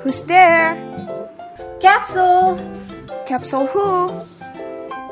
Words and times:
Who's 0.00 0.24
there? 0.24 0.80
Capsule 1.76 2.56
Capsule 3.28 3.68
who? 3.68 4.08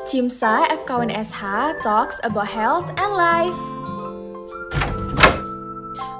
Cimsa 0.09 0.65
FKUN 0.81 1.13
SH 1.13 1.77
talks 1.85 2.17
about 2.25 2.49
health 2.49 2.89
and 2.97 3.13
life. 3.13 3.59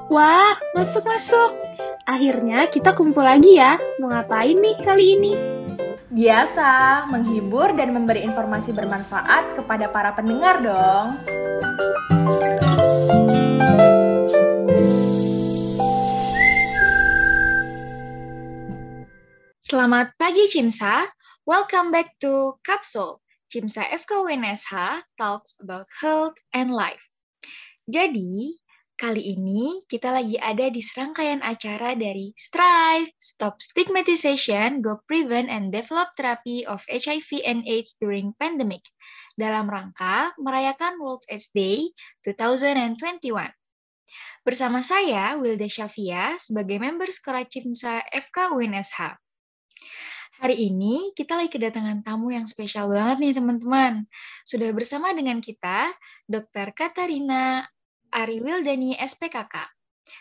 Wah, 0.06 0.54
masuk-masuk. 0.78 1.50
Akhirnya 2.06 2.70
kita 2.70 2.94
kumpul 2.94 3.26
lagi 3.26 3.58
ya. 3.58 3.74
Mau 3.98 4.06
ngapain 4.06 4.54
nih 4.54 4.78
kali 4.86 5.18
ini? 5.18 5.32
Biasa, 6.06 7.06
menghibur 7.10 7.74
dan 7.74 7.90
memberi 7.90 8.22
informasi 8.22 8.70
bermanfaat 8.70 9.58
kepada 9.58 9.90
para 9.90 10.14
pendengar 10.14 10.62
dong. 10.62 11.18
Selamat 19.80 20.12
pagi 20.20 20.44
Cimsa. 20.44 21.08
Welcome 21.48 21.88
back 21.88 22.12
to 22.20 22.60
Capsule. 22.60 23.24
Cimsa 23.48 23.88
FKUNSH 23.88 24.76
talks 25.16 25.56
about 25.56 25.88
health 26.04 26.36
and 26.52 26.68
life. 26.68 27.00
Jadi, 27.88 28.60
kali 29.00 29.40
ini 29.40 29.80
kita 29.88 30.12
lagi 30.12 30.36
ada 30.36 30.68
di 30.68 30.84
serangkaian 30.84 31.40
acara 31.40 31.96
dari 31.96 32.36
Strive, 32.36 33.08
Stop 33.16 33.64
Stigmatization, 33.64 34.84
Go 34.84 35.00
Prevent 35.08 35.48
and 35.48 35.72
Develop 35.72 36.12
Therapy 36.12 36.68
of 36.68 36.84
HIV 36.84 37.40
and 37.48 37.64
AIDS 37.64 37.96
During 37.96 38.36
Pandemic 38.36 38.84
dalam 39.40 39.64
rangka 39.64 40.36
merayakan 40.36 41.00
World 41.00 41.24
AIDS 41.32 41.56
Day 41.56 41.88
2021. 42.28 43.32
Bersama 44.44 44.84
saya, 44.84 45.40
Wilda 45.40 45.72
Syafia, 45.72 46.36
sebagai 46.36 46.76
member 46.76 47.08
Skora 47.08 47.48
Cimsa 47.48 48.04
FKUNSH. 48.12 49.29
Hari 50.40 50.56
ini 50.56 51.12
kita 51.12 51.36
lagi 51.36 51.52
kedatangan 51.52 52.00
tamu 52.00 52.32
yang 52.32 52.48
spesial 52.48 52.88
banget 52.88 53.16
nih 53.20 53.32
teman-teman. 53.36 54.08
Sudah 54.48 54.72
bersama 54.72 55.12
dengan 55.12 55.36
kita 55.44 55.92
Dr. 56.24 56.72
Katarina 56.72 57.60
Ari 58.08 58.40
Wildani 58.40 58.96
SPKK, 58.96 59.52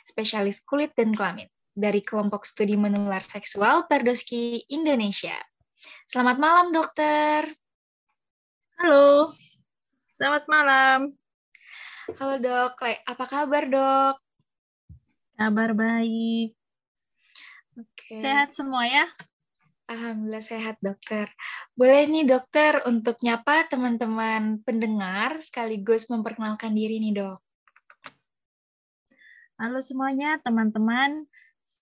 spesialis 0.04 0.60
kulit 0.68 0.92
dan 1.00 1.16
kelamin 1.16 1.48
dari 1.72 2.04
kelompok 2.04 2.44
studi 2.44 2.76
menular 2.76 3.24
seksual 3.24 3.88
Perdoski 3.88 4.68
Indonesia. 4.68 5.40
Selamat 6.12 6.36
malam 6.36 6.76
dokter. 6.76 7.48
Halo. 8.76 9.32
Selamat 10.12 10.44
malam. 10.52 11.00
Halo 12.20 12.36
dok, 12.44 12.76
apa 12.84 13.23
kabar 13.23 13.64
dok? 13.72 14.16
Kabar 15.40 15.72
baik. 15.72 16.52
Oke. 17.80 18.20
Sehat 18.20 18.52
semua 18.52 18.84
ya? 18.84 19.08
Alhamdulillah 19.90 20.45
sehat 20.45 20.78
dokter. 20.86 21.26
Boleh 21.73 22.06
nih 22.06 22.30
dokter 22.30 22.78
untuk 22.86 23.18
nyapa 23.26 23.66
teman-teman 23.73 24.62
pendengar 24.62 25.42
sekaligus 25.42 26.06
memperkenalkan 26.14 26.78
diri 26.78 27.02
nih 27.02 27.18
dok. 27.18 27.42
Halo 29.58 29.82
semuanya 29.82 30.38
teman-teman. 30.45 31.26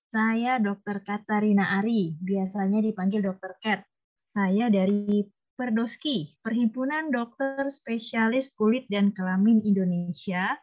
Saya 0.08 0.56
Dr. 0.56 1.04
Katarina 1.04 1.84
Ari, 1.84 2.16
biasanya 2.24 2.80
dipanggil 2.80 3.20
Dr. 3.20 3.60
Kat. 3.60 3.84
Saya 4.24 4.72
dari 4.72 5.28
Perdoski, 5.60 6.32
Perhimpunan 6.40 7.12
Dokter 7.12 7.68
Spesialis 7.68 8.56
Kulit 8.56 8.88
dan 8.88 9.12
Kelamin 9.12 9.60
Indonesia, 9.68 10.56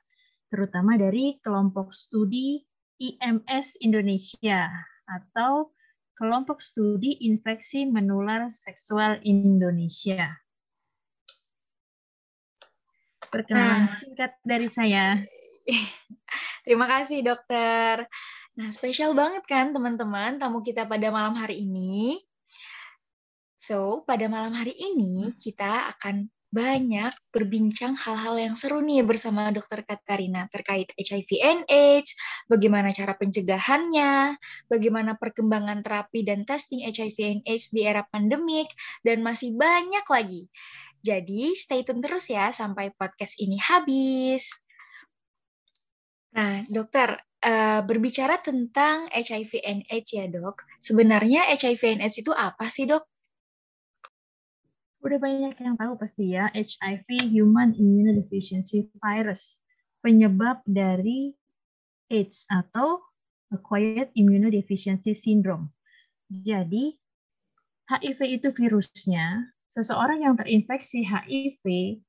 terutama 0.48 0.96
dari 0.96 1.36
kelompok 1.44 1.92
studi 1.92 2.64
IMS 2.96 3.84
Indonesia 3.84 4.72
atau 5.04 5.76
Kelompok 6.14 6.62
Studi 6.62 7.26
Infeksi 7.26 7.90
Menular 7.90 8.46
Seksual 8.46 9.18
Indonesia. 9.26 10.30
Perkenalan 13.34 13.90
Nah. 13.90 13.98
singkat 13.98 14.38
dari 14.46 14.70
saya. 14.70 15.18
Terima 16.64 16.86
kasih 16.86 17.26
dokter. 17.26 18.06
Nah, 18.54 18.70
spesial 18.70 19.10
banget 19.18 19.42
kan 19.50 19.74
teman-teman 19.74 20.38
tamu 20.38 20.62
kita 20.62 20.86
pada 20.86 21.10
malam 21.10 21.34
hari 21.34 21.66
ini. 21.66 22.22
So, 23.58 24.06
pada 24.06 24.30
malam 24.30 24.54
hari 24.54 24.78
ini 24.78 25.34
kita 25.34 25.90
akan 25.98 26.30
banyak 26.54 27.10
berbincang 27.34 27.98
hal-hal 27.98 28.38
yang 28.38 28.54
seru 28.54 28.78
nih 28.78 29.02
bersama 29.02 29.50
Dokter 29.50 29.82
Katarina 29.82 30.46
terkait 30.46 30.94
HIV 30.94 31.30
and 31.42 31.62
AIDS, 31.66 32.14
bagaimana 32.46 32.94
cara 32.94 33.18
pencegahannya, 33.18 34.38
bagaimana 34.70 35.18
perkembangan 35.18 35.82
terapi 35.82 36.22
dan 36.22 36.46
testing 36.46 36.86
HIV 36.86 37.18
and 37.18 37.42
AIDS 37.42 37.74
di 37.74 37.82
era 37.82 38.06
pandemik, 38.06 38.70
dan 39.02 39.26
masih 39.26 39.58
banyak 39.58 40.06
lagi. 40.06 40.46
Jadi, 41.02 41.58
stay 41.58 41.82
tune 41.82 42.00
terus 42.00 42.30
ya 42.30 42.54
sampai 42.54 42.94
podcast 42.94 43.34
ini 43.42 43.58
habis. 43.58 44.48
Nah, 46.38 46.62
dokter, 46.70 47.18
eh, 47.42 47.82
berbicara 47.82 48.38
tentang 48.38 49.10
HIV 49.10 49.52
and 49.60 49.82
AIDS 49.90 50.10
ya 50.14 50.30
dok, 50.30 50.62
sebenarnya 50.78 51.50
HIV 51.50 51.98
and 51.98 52.02
AIDS 52.06 52.22
itu 52.22 52.30
apa 52.30 52.70
sih 52.70 52.86
dok? 52.86 53.13
Udah 55.04 55.20
banyak 55.20 55.52
yang 55.60 55.76
tahu 55.76 56.00
pasti 56.00 56.32
ya, 56.32 56.48
HIV 56.48 57.28
Human 57.36 57.76
Immunodeficiency 57.76 58.88
Virus, 58.96 59.60
penyebab 60.00 60.64
dari 60.64 61.36
AIDS 62.08 62.48
atau 62.48 63.04
Acquired 63.52 64.16
Immunodeficiency 64.16 65.12
Syndrome. 65.12 65.68
Jadi, 66.32 66.96
HIV 67.84 68.40
itu 68.40 68.48
virusnya, 68.56 69.52
seseorang 69.68 70.24
yang 70.24 70.40
terinfeksi 70.40 71.04
HIV 71.04 72.00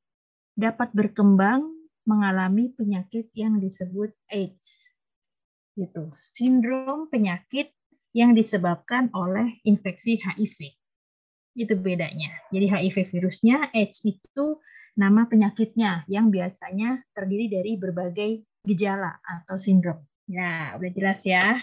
dapat 0.55 0.95
berkembang 0.95 1.67
mengalami 2.07 2.71
penyakit 2.71 3.27
yang 3.35 3.59
disebut 3.59 4.15
AIDS. 4.31 4.95
Gitu. 5.75 6.15
Sindrom 6.15 7.11
penyakit 7.11 7.75
yang 8.15 8.31
disebabkan 8.31 9.11
oleh 9.11 9.59
infeksi 9.67 10.15
HIV. 10.15 10.79
Itu 11.55 11.79
bedanya. 11.79 12.35
Jadi 12.51 12.67
HIV 12.67 12.97
virusnya, 13.15 13.71
AIDS 13.71 14.03
itu 14.03 14.59
nama 14.99 15.27
penyakitnya 15.27 16.03
yang 16.11 16.27
biasanya 16.27 17.03
terdiri 17.15 17.47
dari 17.47 17.79
berbagai 17.79 18.43
gejala 18.67 19.19
atau 19.23 19.55
sindrom. 19.55 20.03
Ya, 20.27 20.75
udah 20.75 20.91
jelas 20.91 21.23
ya. 21.23 21.59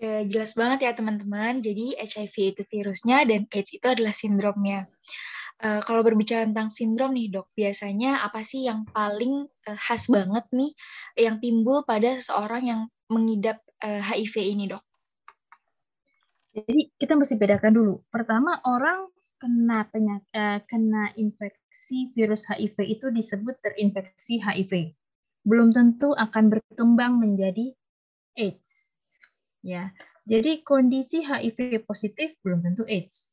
Oke, 0.00 0.28
jelas 0.28 0.56
banget 0.56 0.88
ya 0.88 0.92
teman-teman. 0.96 1.60
Jadi 1.60 1.96
HIV 1.96 2.36
itu 2.56 2.62
virusnya 2.68 3.24
dan 3.28 3.48
AIDS 3.48 3.72
itu 3.76 3.86
adalah 3.88 4.12
sindromnya. 4.12 4.88
Eh, 5.60 5.80
kalau 5.84 6.00
berbicara 6.00 6.48
tentang 6.48 6.72
sindrom 6.72 7.12
nih 7.12 7.28
dok, 7.28 7.52
biasanya 7.52 8.24
apa 8.24 8.40
sih 8.40 8.64
yang 8.64 8.88
paling 8.88 9.44
eh, 9.68 9.76
khas 9.76 10.08
banget 10.08 10.48
nih 10.56 10.72
yang 11.20 11.36
timbul 11.36 11.84
pada 11.84 12.16
seseorang 12.16 12.64
yang 12.64 12.80
mengidap 13.12 13.60
eh, 13.84 14.00
HIV 14.00 14.56
ini 14.56 14.72
dok? 14.72 14.80
Jadi 16.50 16.90
kita 16.98 17.14
mesti 17.14 17.38
bedakan 17.38 17.72
dulu. 17.74 17.94
Pertama 18.10 18.58
orang 18.66 19.06
kena 19.38 19.86
penyak, 19.88 20.22
eh, 20.34 20.60
kena 20.66 21.14
infeksi 21.14 22.10
virus 22.12 22.44
HIV 22.50 22.76
itu 22.90 23.06
disebut 23.08 23.56
terinfeksi 23.62 24.42
HIV. 24.42 24.92
Belum 25.46 25.70
tentu 25.70 26.12
akan 26.12 26.50
berkembang 26.52 27.16
menjadi 27.22 27.72
AIDS. 28.34 28.98
Ya. 29.62 29.94
Jadi 30.26 30.60
kondisi 30.66 31.22
HIV 31.24 31.86
positif 31.86 32.36
belum 32.42 32.60
tentu 32.60 32.84
AIDS. 32.84 33.30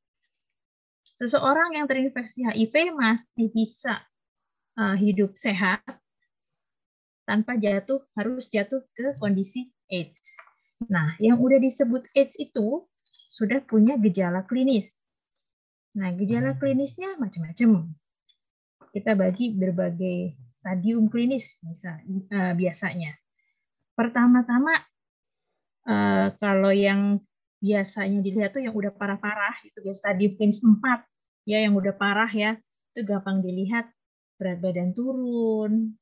Seseorang 1.17 1.73
yang 1.73 1.89
terinfeksi 1.89 2.45
HIV 2.45 2.93
masih 2.93 3.49
bisa 3.49 4.05
uh, 4.77 4.93
hidup 4.93 5.33
sehat 5.33 5.81
tanpa 7.27 7.59
jatuh 7.59 8.05
harus 8.15 8.47
jatuh 8.47 8.85
ke 8.95 9.17
kondisi 9.19 9.67
AIDS. 9.89 10.39
Nah, 10.87 11.17
yang 11.17 11.41
udah 11.41 11.57
disebut 11.59 12.05
AIDS 12.13 12.37
itu 12.39 12.85
sudah 13.27 13.59
punya 13.63 13.99
gejala 13.99 14.47
klinis. 14.47 14.91
Nah, 15.99 16.15
gejala 16.15 16.55
klinisnya 16.55 17.19
macam-macam. 17.19 17.91
Kita 18.91 19.13
bagi 19.13 19.53
berbagai 19.53 20.35
stadium 20.63 21.11
klinis 21.11 21.59
misal, 21.63 21.99
uh, 22.31 22.53
biasanya. 22.55 23.13
Pertama-tama 23.93 24.73
uh, 25.87 26.27
kalau 26.39 26.71
yang 26.71 27.19
biasanya 27.57 28.21
dilihat 28.21 28.53
tuh 28.53 28.61
yang 28.61 28.75
udah 28.77 28.93
parah-parah 28.93 29.57
itu 29.65 29.81
ya 29.81 29.93
stadium 29.93 30.37
klinis 30.37 30.61
4 30.61 30.77
ya 31.49 31.57
yang 31.65 31.73
udah 31.73 31.95
parah 31.97 32.29
ya 32.29 32.53
itu 32.93 33.01
gampang 33.01 33.41
dilihat 33.41 33.89
berat 34.37 34.61
badan 34.61 34.93
turun 34.93 35.97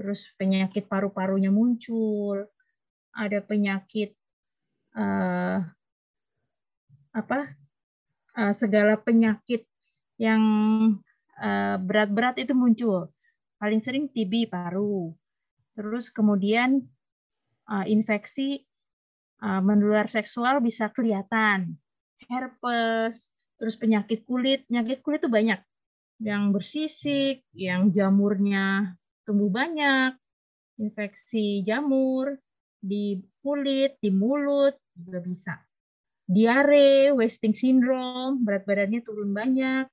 terus 0.00 0.24
penyakit 0.40 0.88
paru-parunya 0.88 1.52
muncul 1.52 2.48
ada 3.12 3.38
penyakit 3.44 4.16
uh, 4.96 5.60
apa 7.14 7.54
uh, 8.34 8.52
segala 8.52 8.98
penyakit 8.98 9.64
yang 10.18 10.42
berat-berat 11.82 12.38
uh, 12.38 12.42
itu 12.46 12.54
muncul 12.54 13.10
paling 13.58 13.82
sering 13.82 14.06
TB 14.06 14.50
paru 14.50 15.10
terus 15.74 16.10
kemudian 16.10 16.86
uh, 17.68 17.84
infeksi 17.86 18.62
uh, 19.44 19.60
menular 19.60 20.08
seksual 20.08 20.60
bisa 20.64 20.88
kelihatan. 20.92 21.76
Herpes, 22.24 23.28
terus 23.60 23.76
penyakit 23.76 24.24
kulit. 24.24 24.64
Penyakit 24.68 25.04
kulit 25.04 25.20
itu 25.20 25.30
banyak. 25.30 25.60
Yang 26.22 26.44
bersisik, 26.54 27.36
yang 27.52 27.90
jamurnya 27.92 28.96
tumbuh 29.28 29.50
banyak, 29.50 30.14
infeksi 30.80 31.64
jamur 31.64 32.38
di 32.78 33.20
kulit, 33.44 33.98
di 34.00 34.12
mulut 34.12 34.76
juga 34.94 35.20
bisa. 35.20 35.54
Diare, 36.24 37.12
wasting 37.12 37.52
syndrome, 37.52 38.40
berat 38.40 38.64
badannya 38.64 39.04
turun 39.04 39.36
banyak, 39.36 39.84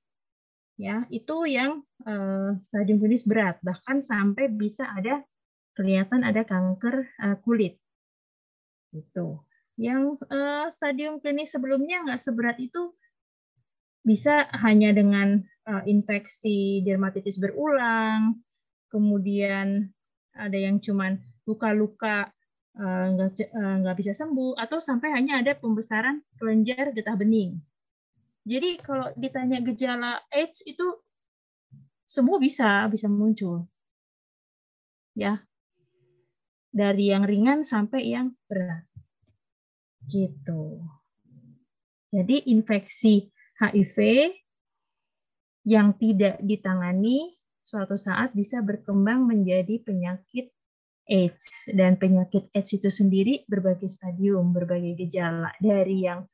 ya. 0.80 1.04
Itu 1.12 1.44
yang 1.44 1.84
uh, 2.08 2.56
stadium 2.64 2.98
klinis 2.98 3.28
berat 3.28 3.60
bahkan 3.60 4.00
sampai 4.00 4.48
bisa 4.48 4.88
ada 4.92 5.20
kelihatan 5.76 6.24
ada 6.24 6.44
kanker 6.44 7.08
uh, 7.20 7.36
kulit. 7.44 7.76
Gitu. 8.92 9.40
Yang 9.76 10.24
uh, 10.32 10.72
stadium 10.72 11.20
klinis 11.20 11.52
sebelumnya 11.52 12.04
nggak 12.04 12.20
seberat 12.20 12.56
itu 12.60 12.92
bisa 14.02 14.50
hanya 14.64 14.90
dengan 14.90 15.38
uh, 15.68 15.82
infeksi 15.86 16.82
dermatitis 16.82 17.38
berulang 17.38 18.42
kemudian 18.90 19.88
ada 20.36 20.58
yang 20.58 20.82
cuman 20.82 21.16
luka-luka 21.48 22.28
nggak 22.78 23.52
uh, 23.52 23.76
nggak 23.84 23.96
bisa 24.00 24.12
sembuh 24.16 24.56
atau 24.56 24.80
sampai 24.80 25.12
hanya 25.12 25.44
ada 25.44 25.52
pembesaran 25.52 26.24
kelenjar 26.40 26.96
getah 26.96 27.16
bening 27.18 27.60
jadi 28.42 28.74
kalau 28.82 29.06
ditanya 29.14 29.62
gejala 29.62 30.18
AIDS 30.34 30.66
itu 30.66 30.82
semua 32.12 32.42
bisa 32.42 32.84
bisa 32.90 33.06
muncul. 33.06 33.70
Ya. 35.14 35.46
Dari 36.72 37.14
yang 37.14 37.22
ringan 37.22 37.62
sampai 37.62 38.10
yang 38.10 38.34
berat. 38.50 38.88
Gitu. 40.02 40.82
Jadi 42.10 42.50
infeksi 42.50 43.30
HIV 43.62 43.96
yang 45.62 45.94
tidak 45.94 46.42
ditangani 46.42 47.30
suatu 47.62 47.94
saat 47.94 48.34
bisa 48.34 48.58
berkembang 48.58 49.22
menjadi 49.24 49.78
penyakit 49.80 50.50
AIDS 51.12 51.68
dan 51.76 52.00
penyakit 52.00 52.48
AIDS 52.56 52.72
itu 52.72 52.88
sendiri 52.88 53.44
berbagai 53.44 53.92
stadium, 53.92 54.56
berbagai 54.56 54.96
gejala 54.96 55.52
dari 55.60 56.08
yang 56.08 56.24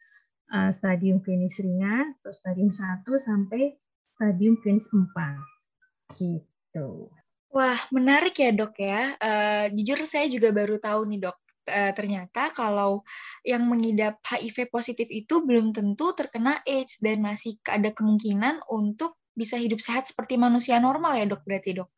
uh, 0.55 0.71
stadium 0.71 1.19
klinis 1.19 1.59
ringan 1.59 2.15
atau 2.23 2.31
stadium 2.31 2.71
1 2.71 3.03
sampai 3.19 3.75
stadium 4.15 4.55
klinis 4.63 4.87
4. 4.95 6.15
Gitu. 6.15 7.11
Wah, 7.51 7.81
menarik 7.91 8.39
ya 8.39 8.55
dok 8.55 8.79
ya. 8.79 9.19
Uh, 9.19 9.67
jujur 9.75 9.99
saya 10.07 10.31
juga 10.31 10.55
baru 10.55 10.79
tahu 10.79 11.11
nih 11.11 11.27
dok, 11.27 11.39
uh, 11.67 11.93
ternyata 11.97 12.55
kalau 12.55 13.03
yang 13.43 13.67
mengidap 13.67 14.23
HIV 14.23 14.71
positif 14.71 15.11
itu 15.11 15.43
belum 15.43 15.75
tentu 15.75 16.15
terkena 16.15 16.63
AIDS 16.63 17.03
dan 17.03 17.19
masih 17.19 17.59
ada 17.67 17.91
kemungkinan 17.91 18.63
untuk 18.71 19.19
bisa 19.35 19.59
hidup 19.59 19.83
sehat 19.83 20.07
seperti 20.07 20.39
manusia 20.39 20.79
normal 20.79 21.19
ya 21.19 21.27
dok 21.27 21.43
berarti 21.43 21.83
dok? 21.83 21.91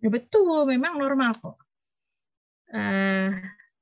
Ya 0.00 0.08
betul, 0.08 0.64
memang 0.64 0.96
normal 0.96 1.34
kok. 1.36 1.69
Uh, 2.70 3.34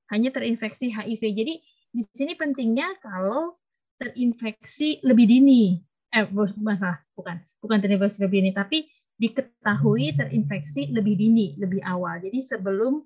hanya 0.09 0.33
terinfeksi 0.33 0.89
HIV. 0.89 1.23
Jadi 1.23 1.55
di 1.93 2.03
sini 2.09 2.33
pentingnya 2.37 2.97
kalau 3.01 3.57
terinfeksi 4.01 5.05
lebih 5.05 5.27
dini. 5.29 5.77
Eh, 6.09 6.25
masa 6.65 7.05
bukan, 7.13 7.37
bukan 7.61 7.79
terinfeksi 7.85 8.25
lebih 8.25 8.41
dini, 8.41 8.53
tapi 8.57 8.89
diketahui 9.19 10.17
terinfeksi 10.17 10.89
lebih 10.95 11.19
dini, 11.19 11.59
lebih 11.61 11.85
awal. 11.85 12.23
Jadi 12.23 12.39
sebelum 12.41 13.03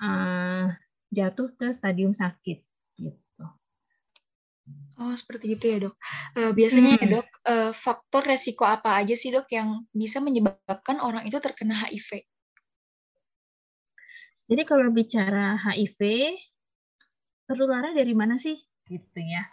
uh, 0.00 0.66
jatuh 1.10 1.52
ke 1.58 1.74
stadium 1.74 2.16
sakit. 2.16 2.58
Gitu. 2.96 3.44
Oh, 5.00 5.14
seperti 5.16 5.58
itu 5.58 5.64
ya 5.66 5.78
dok. 5.82 5.94
Uh, 6.38 6.52
biasanya 6.54 6.96
ya, 6.96 6.98
hmm. 7.00 7.04
ya 7.04 7.14
dok, 7.18 7.28
uh, 7.44 7.72
faktor 7.74 8.22
resiko 8.24 8.64
apa 8.64 8.96
aja 8.96 9.12
sih 9.18 9.34
dok 9.34 9.50
yang 9.50 9.84
bisa 9.90 10.22
menyebabkan 10.22 11.02
orang 11.02 11.26
itu 11.26 11.36
terkena 11.42 11.76
HIV? 11.76 12.29
Jadi 14.50 14.66
kalau 14.66 14.90
bicara 14.90 15.54
HIV, 15.54 16.00
tertularnya 17.46 17.94
dari 17.94 18.14
mana 18.18 18.34
sih? 18.34 18.58
Gitu 18.82 19.20
ya. 19.22 19.46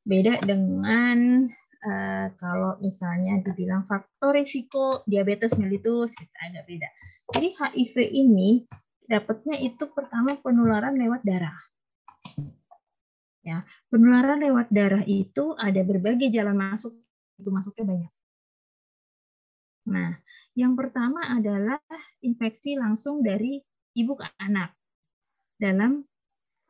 Beda 0.00 0.40
dengan 0.40 1.44
uh, 1.84 2.26
kalau 2.40 2.80
misalnya 2.80 3.44
dibilang 3.44 3.84
faktor 3.84 4.40
risiko 4.40 5.04
diabetes 5.04 5.52
mellitus, 5.60 6.16
kita 6.16 6.24
gitu, 6.24 6.44
agak 6.48 6.64
beda. 6.64 6.88
Jadi 7.36 7.48
HIV 7.60 7.94
ini 8.08 8.64
dapatnya 9.04 9.60
itu 9.60 9.84
pertama 9.92 10.32
penularan 10.40 10.96
lewat 10.96 11.20
darah. 11.28 11.58
Ya, 13.44 13.68
penularan 13.92 14.40
lewat 14.40 14.72
darah 14.72 15.04
itu 15.04 15.52
ada 15.60 15.84
berbagai 15.84 16.32
jalan 16.32 16.56
masuk, 16.56 16.96
itu 17.36 17.48
masuknya 17.52 17.84
banyak. 17.84 18.12
Nah, 19.92 20.12
yang 20.56 20.72
pertama 20.72 21.36
adalah 21.36 21.80
infeksi 22.24 22.76
langsung 22.76 23.20
dari 23.20 23.67
ibu 23.98 24.14
ke 24.14 24.26
anak 24.38 24.70
dalam 25.58 26.06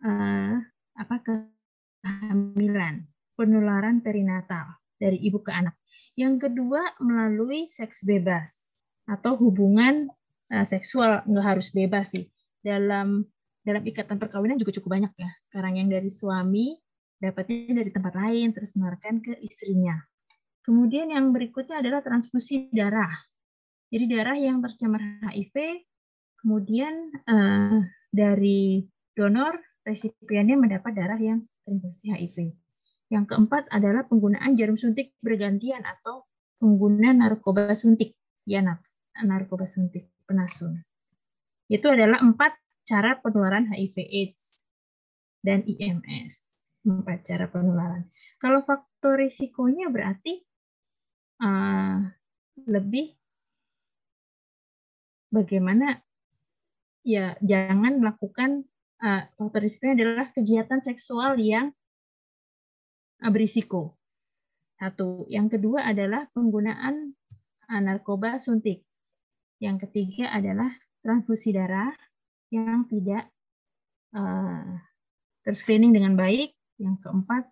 uh, 0.01 0.57
apa 0.97 1.17
kehamilan 1.21 3.05
penularan 3.37 4.01
perinatal 4.01 4.81
dari 4.97 5.21
ibu 5.23 5.45
ke 5.45 5.53
anak. 5.53 5.77
Yang 6.19 6.51
kedua 6.51 6.99
melalui 6.99 7.71
seks 7.71 8.03
bebas 8.03 8.75
atau 9.07 9.39
hubungan 9.39 10.11
uh, 10.51 10.67
seksual 10.67 11.23
nggak 11.29 11.47
harus 11.47 11.69
bebas 11.71 12.11
sih. 12.11 12.27
Dalam 12.59 13.23
dalam 13.63 13.85
ikatan 13.85 14.17
perkawinan 14.17 14.59
juga 14.59 14.75
cukup 14.81 14.99
banyak 14.99 15.13
ya. 15.15 15.31
Sekarang 15.45 15.77
yang 15.77 15.93
dari 15.93 16.09
suami 16.09 16.75
dapatnya 17.21 17.85
dari 17.85 17.91
tempat 17.93 18.15
lain 18.17 18.57
terus 18.57 18.75
menularkan 18.75 19.21
ke 19.21 19.37
istrinya. 19.45 19.95
Kemudian 20.65 21.13
yang 21.13 21.31
berikutnya 21.31 21.81
adalah 21.85 22.01
transfusi 22.01 22.73
darah. 22.73 23.13
Jadi 23.89 24.05
darah 24.05 24.37
yang 24.37 24.61
tercemar 24.61 25.01
HIV, 25.25 25.88
kemudian 26.41 27.13
uh, 27.27 27.83
dari 28.09 28.87
donor 29.13 29.59
resipiennya 29.83 30.55
mendapat 30.55 30.93
darah 30.95 31.19
yang 31.19 31.45
terinfeksi 31.65 32.13
HIV. 32.13 32.37
Yang 33.09 33.25
keempat 33.35 33.73
adalah 33.73 34.05
penggunaan 34.05 34.53
jarum 34.53 34.77
suntik 34.77 35.17
bergantian 35.25 35.81
atau 35.85 36.29
pengguna 36.61 37.17
narkoba 37.17 37.73
suntik, 37.73 38.15
ya 38.45 38.61
narkoba 39.25 39.65
suntik 39.65 40.13
penasun. 40.29 40.85
Itu 41.69 41.93
adalah 41.93 42.21
empat 42.21 42.57
cara 42.85 43.17
penularan 43.21 43.69
HIV/AIDS 43.69 44.65
dan 45.45 45.65
IMS. 45.65 46.45
Empat 46.85 47.29
cara 47.29 47.49
penularan. 47.49 48.09
Kalau 48.41 48.65
faktor 48.65 49.21
risikonya 49.21 49.93
berarti 49.93 50.41
uh, 51.45 52.01
lebih 52.65 53.13
bagaimana 55.29 56.01
ya 57.07 57.39
jangan 57.45 58.01
melakukan 58.03 58.67
uh, 59.03 59.27
faktor 59.39 59.65
risikonya 59.65 59.95
adalah 60.03 60.27
kegiatan 60.35 60.81
seksual 60.83 61.39
yang 61.39 61.75
Eh, 63.19 63.31
berisiko. 63.35 63.99
Satu. 64.79 65.27
Yang 65.27 65.59
kedua 65.59 65.91
adalah 65.91 66.31
penggunaan 66.31 67.19
eh, 67.67 67.81
narkoba 67.83 68.39
suntik. 68.39 68.87
Yang 69.59 69.91
ketiga 69.91 70.31
adalah 70.31 70.71
transfusi 71.03 71.51
darah 71.51 71.91
yang 72.55 72.87
tidak 72.87 73.27
uh, 74.15 74.79
terscreening 75.43 75.91
dengan 75.91 76.15
baik. 76.15 76.55
Yang 76.79 77.03
keempat, 77.03 77.43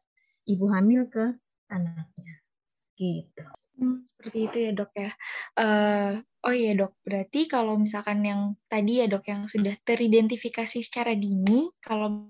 ibu 0.46 0.70
hamil 0.70 1.10
ke 1.10 1.34
anaknya. 1.66 2.46
Gitu. 2.94 3.46
Hmm, 3.76 4.08
seperti 4.08 4.38
itu 4.48 4.56
ya 4.64 4.70
dok 4.72 4.90
ya. 4.96 5.10
Uh, 5.52 6.12
oh 6.48 6.54
iya 6.56 6.72
dok, 6.72 6.96
berarti 7.04 7.44
kalau 7.44 7.76
misalkan 7.76 8.24
yang 8.24 8.56
tadi 8.72 9.04
ya 9.04 9.06
dok 9.06 9.28
yang 9.28 9.44
sudah 9.52 9.76
teridentifikasi 9.84 10.80
secara 10.80 11.12
dini, 11.12 11.68
kalau 11.84 12.24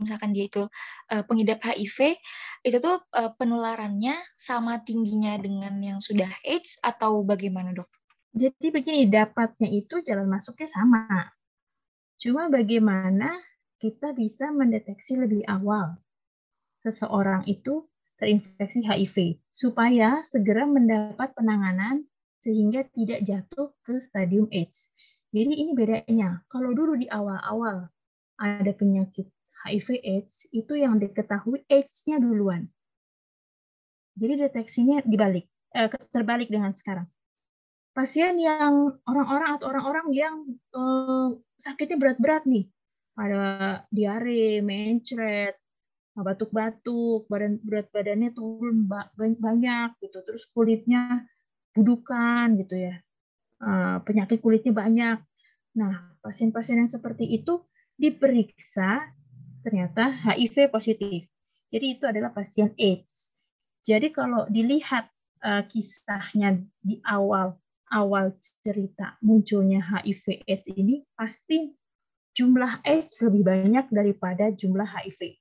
misalkan 0.00 0.32
dia 0.32 0.48
itu 0.48 0.64
uh, 1.12 1.22
pengidap 1.28 1.60
HIV, 1.60 2.16
itu 2.64 2.76
tuh 2.80 3.04
uh, 3.12 3.30
penularannya 3.36 4.16
sama 4.32 4.80
tingginya 4.80 5.36
dengan 5.36 5.76
yang 5.84 6.00
sudah 6.00 6.30
AIDS 6.40 6.80
atau 6.80 7.20
bagaimana 7.20 7.76
dok? 7.76 7.90
Jadi 8.32 8.72
begini, 8.72 9.04
dapatnya 9.12 9.68
itu 9.68 10.00
jalan 10.00 10.24
masuknya 10.24 10.68
sama. 10.72 11.28
Cuma 12.16 12.48
bagaimana 12.48 13.36
kita 13.76 14.16
bisa 14.16 14.48
mendeteksi 14.50 15.20
lebih 15.20 15.44
awal 15.44 16.00
seseorang 16.80 17.44
itu 17.46 17.86
terinfeksi 18.18 18.82
HIV 18.82 19.38
supaya 19.54 20.26
segera 20.26 20.66
mendapat 20.66 21.32
penanganan 21.38 22.04
sehingga 22.42 22.86
tidak 22.90 23.22
jatuh 23.26 23.74
ke 23.86 23.98
stadium 24.02 24.50
AIDS. 24.50 24.90
Jadi 25.30 25.54
ini 25.54 25.72
bedanya. 25.74 26.42
Kalau 26.50 26.74
dulu 26.74 26.98
di 26.98 27.06
awal-awal 27.06 27.86
ada 28.38 28.72
penyakit 28.74 29.28
HIV 29.66 29.88
AIDS 30.02 30.46
itu 30.54 30.78
yang 30.78 30.96
diketahui 31.02 31.66
AIDS-nya 31.66 32.22
duluan. 32.22 32.70
Jadi 34.18 34.34
deteksinya 34.38 35.02
dibalik, 35.06 35.46
eh, 35.74 35.90
terbalik 36.10 36.50
dengan 36.50 36.74
sekarang. 36.74 37.06
Pasien 37.94 38.38
yang 38.38 38.98
orang-orang 39.06 39.58
atau 39.58 39.66
orang-orang 39.70 40.06
yang 40.14 40.34
eh, 40.74 41.28
sakitnya 41.58 41.98
berat-berat 41.98 42.46
nih, 42.46 42.66
ada 43.18 43.82
diare, 43.90 44.62
mencret, 44.62 45.57
batuk-batuk, 46.22 47.30
badan 47.30 47.62
berat 47.62 47.88
badannya 47.94 48.30
turun 48.34 48.88
banyak 49.16 49.94
gitu, 50.02 50.18
terus 50.26 50.46
kulitnya 50.50 51.26
budukan 51.72 52.58
gitu 52.58 52.74
ya, 52.74 52.98
uh, 53.62 54.02
penyakit 54.02 54.42
kulitnya 54.42 54.74
banyak. 54.74 55.18
Nah, 55.78 56.18
pasien-pasien 56.24 56.82
yang 56.82 56.90
seperti 56.90 57.28
itu 57.28 57.62
diperiksa 57.94 59.14
ternyata 59.62 60.10
HIV 60.10 60.70
positif. 60.70 61.26
Jadi 61.68 61.86
itu 61.98 62.04
adalah 62.08 62.32
pasien 62.32 62.72
AIDS. 62.80 63.28
Jadi 63.84 64.10
kalau 64.10 64.48
dilihat 64.48 65.10
uh, 65.44 65.62
kisahnya 65.68 66.64
di 66.80 66.98
awal 67.04 67.58
awal 67.88 68.36
cerita 68.64 69.16
munculnya 69.24 69.80
HIV 69.80 70.44
AIDS 70.44 70.68
ini 70.76 71.04
pasti 71.16 71.72
jumlah 72.36 72.84
AIDS 72.84 73.24
lebih 73.24 73.42
banyak 73.44 73.88
daripada 73.90 74.52
jumlah 74.52 74.86
HIV. 74.86 75.40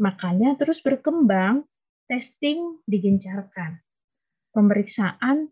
Makanya 0.00 0.56
terus 0.56 0.80
berkembang, 0.80 1.68
testing 2.08 2.80
digencarkan. 2.88 3.80
Pemeriksaan 4.52 5.48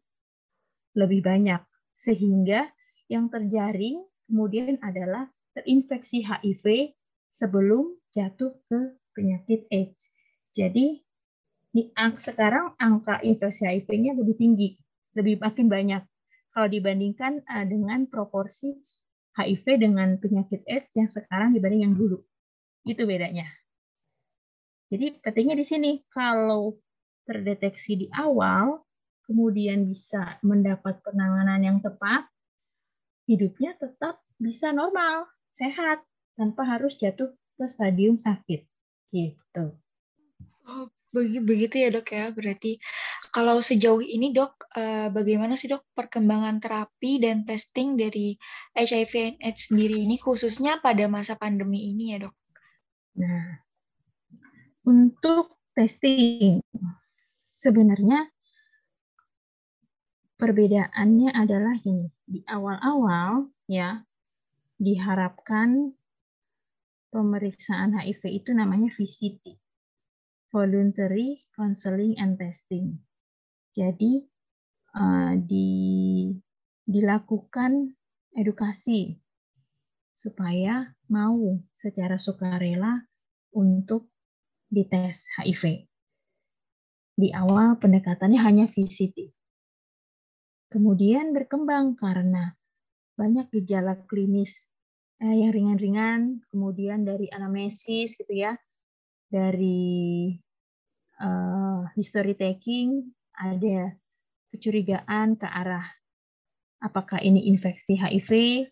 lebih 0.96 1.24
banyak 1.24 1.62
sehingga 1.96 2.68
yang 3.08 3.28
terjaring 3.28 4.04
kemudian 4.28 4.76
adalah 4.80 5.28
terinfeksi 5.56 6.24
HIV 6.24 6.96
sebelum 7.28 7.96
jatuh 8.12 8.56
ke 8.68 8.96
penyakit 9.12 9.66
AIDS. 9.68 10.14
Jadi 10.50 11.00
di 11.70 11.82
sekarang 12.18 12.74
angka 12.76 13.22
infeksi 13.22 13.62
HIV-nya 13.66 14.18
lebih 14.18 14.34
tinggi, 14.34 14.74
lebih 15.14 15.38
makin 15.38 15.70
banyak 15.70 16.02
kalau 16.50 16.66
dibandingkan 16.66 17.46
uh, 17.46 17.66
dengan 17.66 18.10
proporsi 18.10 18.74
HIV 19.38 19.78
dengan 19.78 20.18
penyakit 20.18 20.66
AIDS 20.66 20.90
yang 20.98 21.06
sekarang 21.06 21.54
dibanding 21.54 21.86
yang 21.86 21.94
dulu. 21.94 22.18
Itu 22.82 23.06
bedanya. 23.06 23.59
Jadi 24.90 25.22
pentingnya 25.22 25.54
di 25.54 25.66
sini 25.66 25.90
kalau 26.10 26.74
terdeteksi 27.22 27.94
di 27.94 28.06
awal, 28.10 28.82
kemudian 29.22 29.86
bisa 29.86 30.42
mendapat 30.42 30.98
penanganan 31.06 31.62
yang 31.62 31.78
tepat, 31.78 32.26
hidupnya 33.30 33.78
tetap 33.78 34.18
bisa 34.34 34.74
normal, 34.74 35.30
sehat, 35.54 36.02
tanpa 36.34 36.66
harus 36.66 36.98
jatuh 36.98 37.30
ke 37.54 37.64
stadium 37.70 38.18
sakit. 38.18 38.66
Gitu. 39.14 39.64
Oh, 40.66 40.86
begitu 41.14 41.86
ya 41.86 41.94
dok 41.94 42.10
ya. 42.10 42.34
Berarti 42.34 42.82
kalau 43.30 43.62
sejauh 43.62 44.02
ini 44.02 44.34
dok, 44.34 44.66
eh, 44.74 45.06
bagaimana 45.14 45.54
sih 45.54 45.70
dok 45.70 45.86
perkembangan 45.94 46.58
terapi 46.58 47.22
dan 47.22 47.46
testing 47.46 47.94
dari 47.94 48.34
HIV 48.74 49.38
AIDS 49.38 49.70
sendiri 49.70 50.02
ini 50.02 50.18
khususnya 50.18 50.82
pada 50.82 51.06
masa 51.06 51.38
pandemi 51.38 51.94
ini 51.94 52.18
ya 52.18 52.26
dok? 52.26 52.34
Nah, 53.22 53.69
untuk 54.86 55.60
testing 55.76 56.60
sebenarnya 57.44 58.32
perbedaannya 60.40 61.36
adalah 61.36 61.76
ini 61.84 62.08
di 62.24 62.40
awal-awal 62.48 63.52
ya 63.68 64.04
diharapkan 64.80 65.92
pemeriksaan 67.12 67.98
HIV 67.98 68.22
itu 68.40 68.50
namanya 68.56 68.88
VCT, 68.88 69.44
Voluntary 70.48 71.44
Counseling 71.52 72.16
and 72.16 72.38
Testing. 72.40 72.96
Jadi 73.74 74.24
uh, 74.96 75.34
di, 75.36 76.30
dilakukan 76.86 77.92
edukasi 78.32 79.18
supaya 80.14 80.94
mau 81.10 81.60
secara 81.74 82.16
sukarela 82.16 83.04
untuk 83.52 84.08
dites 84.70 85.26
HIV. 85.36 85.84
Di 87.18 87.28
awal 87.36 87.76
pendekatannya 87.76 88.40
hanya 88.40 88.66
VCT. 88.70 89.34
Kemudian 90.70 91.34
berkembang 91.34 91.98
karena 91.98 92.54
banyak 93.18 93.50
gejala 93.50 93.98
klinis 94.06 94.70
eh, 95.20 95.44
yang 95.44 95.52
ringan-ringan, 95.52 96.46
kemudian 96.48 97.02
dari 97.02 97.26
anamnesis 97.28 98.16
gitu 98.16 98.32
ya, 98.32 98.54
dari 99.28 100.32
uh, 101.20 101.84
history 101.94 102.38
taking 102.38 103.12
ada 103.36 103.94
kecurigaan 104.50 105.38
ke 105.38 105.46
arah 105.46 105.86
apakah 106.82 107.20
ini 107.22 107.46
infeksi 107.46 107.94
HIV 107.94 108.64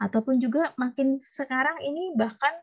ataupun 0.00 0.40
juga 0.42 0.72
makin 0.80 1.20
sekarang 1.20 1.78
ini 1.84 2.16
bahkan 2.16 2.54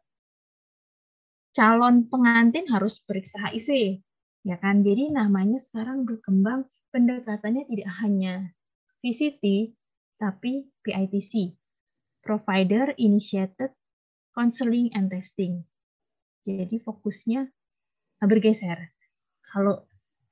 calon 1.56 2.04
pengantin 2.12 2.68
harus 2.68 3.00
periksa 3.00 3.40
HIV 3.48 4.04
ya 4.44 4.60
kan 4.60 4.84
jadi 4.84 5.10
namanya 5.16 5.58
sekarang 5.58 6.04
berkembang 6.04 6.68
pendekatannya 6.92 7.64
tidak 7.72 7.90
hanya 8.04 8.52
VCT 9.00 9.72
tapi 10.20 10.68
PITC 10.84 11.56
provider 12.26 12.98
initiated 12.98 13.72
counseling 14.34 14.90
and 14.98 15.14
testing. 15.14 15.64
Jadi 16.42 16.82
fokusnya 16.82 17.54
bergeser. 18.26 18.98
Kalau 19.46 19.86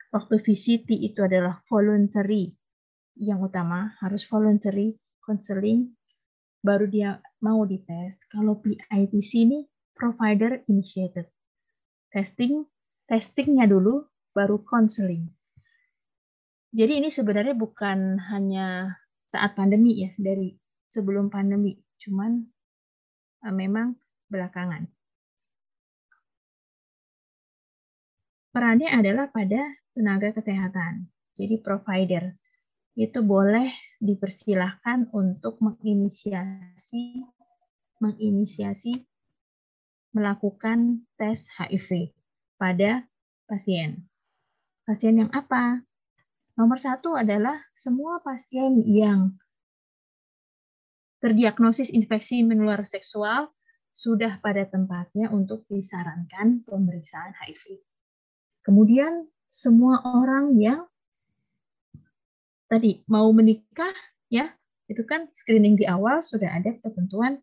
waktu 0.10 0.42
VCT 0.42 0.90
itu 0.90 1.22
adalah 1.22 1.62
voluntary, 1.70 2.58
yang 3.14 3.46
utama 3.46 3.94
harus 4.02 4.26
voluntary 4.26 4.98
counseling, 5.22 5.94
baru 6.66 6.90
dia 6.90 7.22
mau 7.46 7.62
dites. 7.70 8.26
Kalau 8.26 8.58
PITC 8.58 9.32
ini 9.46 9.62
provider 9.94 10.62
initiated. 10.68 11.30
Testing, 12.10 12.66
testingnya 13.10 13.66
dulu, 13.66 14.06
baru 14.34 14.62
counseling. 14.66 15.30
Jadi 16.74 17.06
ini 17.06 17.10
sebenarnya 17.14 17.54
bukan 17.54 18.18
hanya 18.34 18.98
saat 19.30 19.54
pandemi 19.54 20.06
ya, 20.06 20.12
dari 20.18 20.58
sebelum 20.90 21.30
pandemi 21.30 21.78
cuman 22.02 22.42
uh, 23.46 23.54
memang 23.54 23.98
belakangan. 24.30 24.90
Perannya 28.54 28.90
adalah 28.94 29.34
pada 29.34 29.62
tenaga 29.94 30.30
kesehatan. 30.34 31.10
Jadi 31.34 31.58
provider 31.62 32.38
itu 32.94 33.26
boleh 33.26 33.74
dipersilahkan 33.98 35.10
untuk 35.18 35.58
menginisiasi 35.58 37.26
menginisiasi 37.98 38.94
melakukan 40.14 41.10
tes 41.18 41.50
HIV 41.58 42.14
pada 42.62 43.10
pasien. 43.50 44.06
Pasien 44.86 45.18
yang 45.18 45.32
apa? 45.34 45.82
Nomor 46.54 46.78
satu 46.78 47.18
adalah 47.18 47.58
semua 47.74 48.22
pasien 48.22 48.86
yang 48.86 49.34
terdiagnosis 51.18 51.90
infeksi 51.90 52.46
menular 52.46 52.86
seksual 52.86 53.50
sudah 53.90 54.38
pada 54.38 54.68
tempatnya 54.70 55.34
untuk 55.34 55.66
disarankan 55.72 56.62
pemeriksaan 56.68 57.34
HIV. 57.42 57.80
Kemudian 58.62 59.32
semua 59.50 60.04
orang 60.04 60.54
yang 60.60 60.86
tadi 62.68 63.02
mau 63.08 63.32
menikah 63.32 63.96
ya, 64.28 64.52
itu 64.92 65.02
kan 65.08 65.32
screening 65.32 65.80
di 65.80 65.88
awal 65.88 66.20
sudah 66.20 66.54
ada 66.60 66.76
ketentuan 66.76 67.40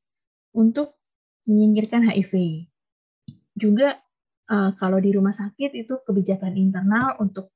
untuk 0.53 1.00
menyingkirkan 1.49 2.09
HIV. 2.09 2.67
Juga 3.57 4.01
uh, 4.51 4.71
kalau 4.77 4.99
di 4.99 5.15
rumah 5.15 5.33
sakit 5.33 5.73
itu 5.77 6.01
kebijakan 6.05 6.59
internal 6.59 7.17
untuk 7.23 7.55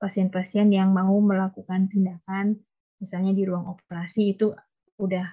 pasien-pasien 0.00 0.72
yang 0.72 0.96
mau 0.96 1.12
melakukan 1.20 1.90
tindakan 1.92 2.56
misalnya 3.00 3.32
di 3.32 3.42
ruang 3.48 3.68
operasi 3.68 4.36
itu 4.36 4.52
udah 5.00 5.26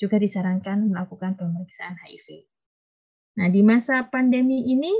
juga 0.00 0.16
disarankan 0.16 0.88
melakukan 0.88 1.36
pemeriksaan 1.36 1.96
HIV. 2.00 2.48
Nah, 3.40 3.48
di 3.52 3.60
masa 3.60 4.04
pandemi 4.08 4.64
ini, 4.68 4.92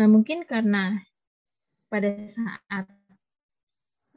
eh, 0.00 0.08
mungkin 0.08 0.48
karena 0.48 1.00
pada 1.92 2.08
saat 2.28 2.86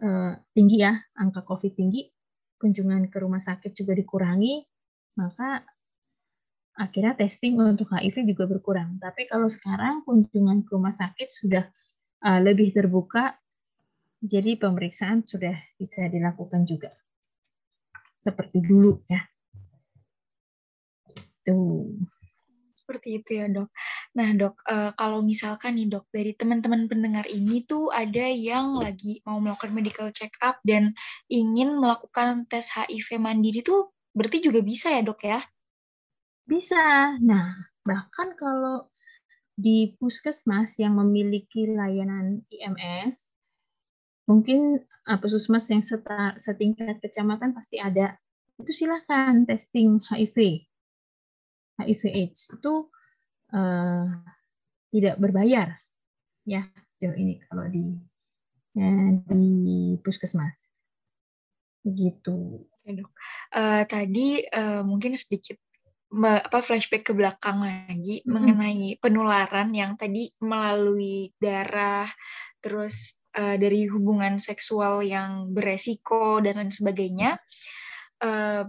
uh, 0.03 0.33
tinggi 0.55 0.83
ya, 0.83 0.93
angka 1.19 1.43
COVID 1.43 1.73
tinggi, 1.75 2.07
kunjungan 2.61 3.11
ke 3.11 3.17
rumah 3.19 3.43
sakit 3.43 3.75
juga 3.75 3.97
dikurangi, 3.97 4.63
maka 5.13 5.63
akhirnya 6.73 7.13
testing 7.13 7.57
untuk 7.61 7.93
HIV 7.93 8.33
juga 8.33 8.49
berkurang. 8.49 8.97
Tapi 8.97 9.29
kalau 9.29 9.45
sekarang 9.45 10.01
kunjungan 10.05 10.65
ke 10.65 10.73
rumah 10.73 10.93
sakit 10.93 11.29
sudah 11.29 11.65
uh, 12.25 12.39
lebih 12.41 12.73
terbuka, 12.73 13.37
jadi 14.23 14.57
pemeriksaan 14.57 15.21
sudah 15.27 15.53
bisa 15.77 16.07
dilakukan 16.07 16.65
juga 16.65 16.95
seperti 18.23 18.63
dulu 18.63 19.03
ya. 19.11 19.19
Tuh. 21.43 21.91
Seperti 22.71 23.19
itu 23.19 23.39
ya 23.39 23.47
dok. 23.51 23.71
Nah 24.15 24.29
dok, 24.35 24.59
uh, 24.63 24.91
kalau 24.95 25.19
misalkan 25.23 25.75
nih 25.75 25.91
dok 25.91 26.07
dari 26.11 26.31
teman-teman 26.35 26.87
pendengar 26.87 27.27
ini 27.27 27.63
tuh 27.67 27.91
ada 27.91 28.27
yang 28.27 28.79
lagi 28.79 29.19
mau 29.27 29.39
melakukan 29.43 29.75
medical 29.75 30.07
check 30.15 30.35
up 30.39 30.59
dan 30.63 30.95
ingin 31.27 31.79
melakukan 31.79 32.47
tes 32.47 32.71
HIV 32.71 33.19
mandiri 33.19 33.63
tuh 33.63 33.91
berarti 34.13 34.37
juga 34.39 34.63
bisa 34.63 34.93
ya 34.93 35.01
dok 35.01 35.21
ya? 35.25 35.41
Bisa. 36.47 37.17
Nah 37.19 37.73
Bahkan 37.83 38.39
kalau 38.39 38.87
di 39.53 39.93
puskesmas 39.99 40.79
yang 40.79 40.97
memiliki 40.97 41.67
layanan 41.67 42.41
IMS, 42.49 43.29
mungkin 44.25 44.81
uh, 45.05 45.19
puskesmas 45.19 45.67
yang 45.69 45.83
setingkat 46.39 47.03
kecamatan 47.03 47.51
pasti 47.51 47.77
ada. 47.77 48.15
Itu 48.55 48.71
silahkan 48.71 49.43
testing 49.43 49.99
HIV, 50.07 50.63
HIV 51.83 52.01
AIDS 52.07 52.53
itu 52.55 52.87
uh, 53.51 54.07
tidak 54.93 55.15
berbayar, 55.19 55.73
ya 56.45 56.69
sejauh 56.95 57.17
ini 57.17 57.41
kalau 57.49 57.65
di 57.67 57.97
ya, 58.77 59.19
di 59.27 59.97
puskesmas. 59.99 60.62
Ya, 62.83 62.91
dok. 62.99 63.11
Uh, 63.51 63.83
tadi 63.87 64.43
uh, 64.43 64.83
mungkin 64.83 65.15
sedikit 65.15 65.55
apa 66.21 66.61
flashback 66.61 67.09
ke 67.09 67.13
belakang 67.17 67.65
lagi 67.65 68.21
mm-hmm. 68.21 68.29
mengenai 68.29 68.87
penularan 69.01 69.73
yang 69.73 69.97
tadi 69.97 70.29
melalui 70.45 71.33
darah 71.41 72.05
terus 72.61 73.17
uh, 73.33 73.57
dari 73.57 73.89
hubungan 73.89 74.37
seksual 74.37 75.01
yang 75.01 75.49
beresiko 75.49 76.37
dan 76.37 76.61
lain 76.61 76.69
sebagainya 76.69 77.41
uh, 78.21 78.61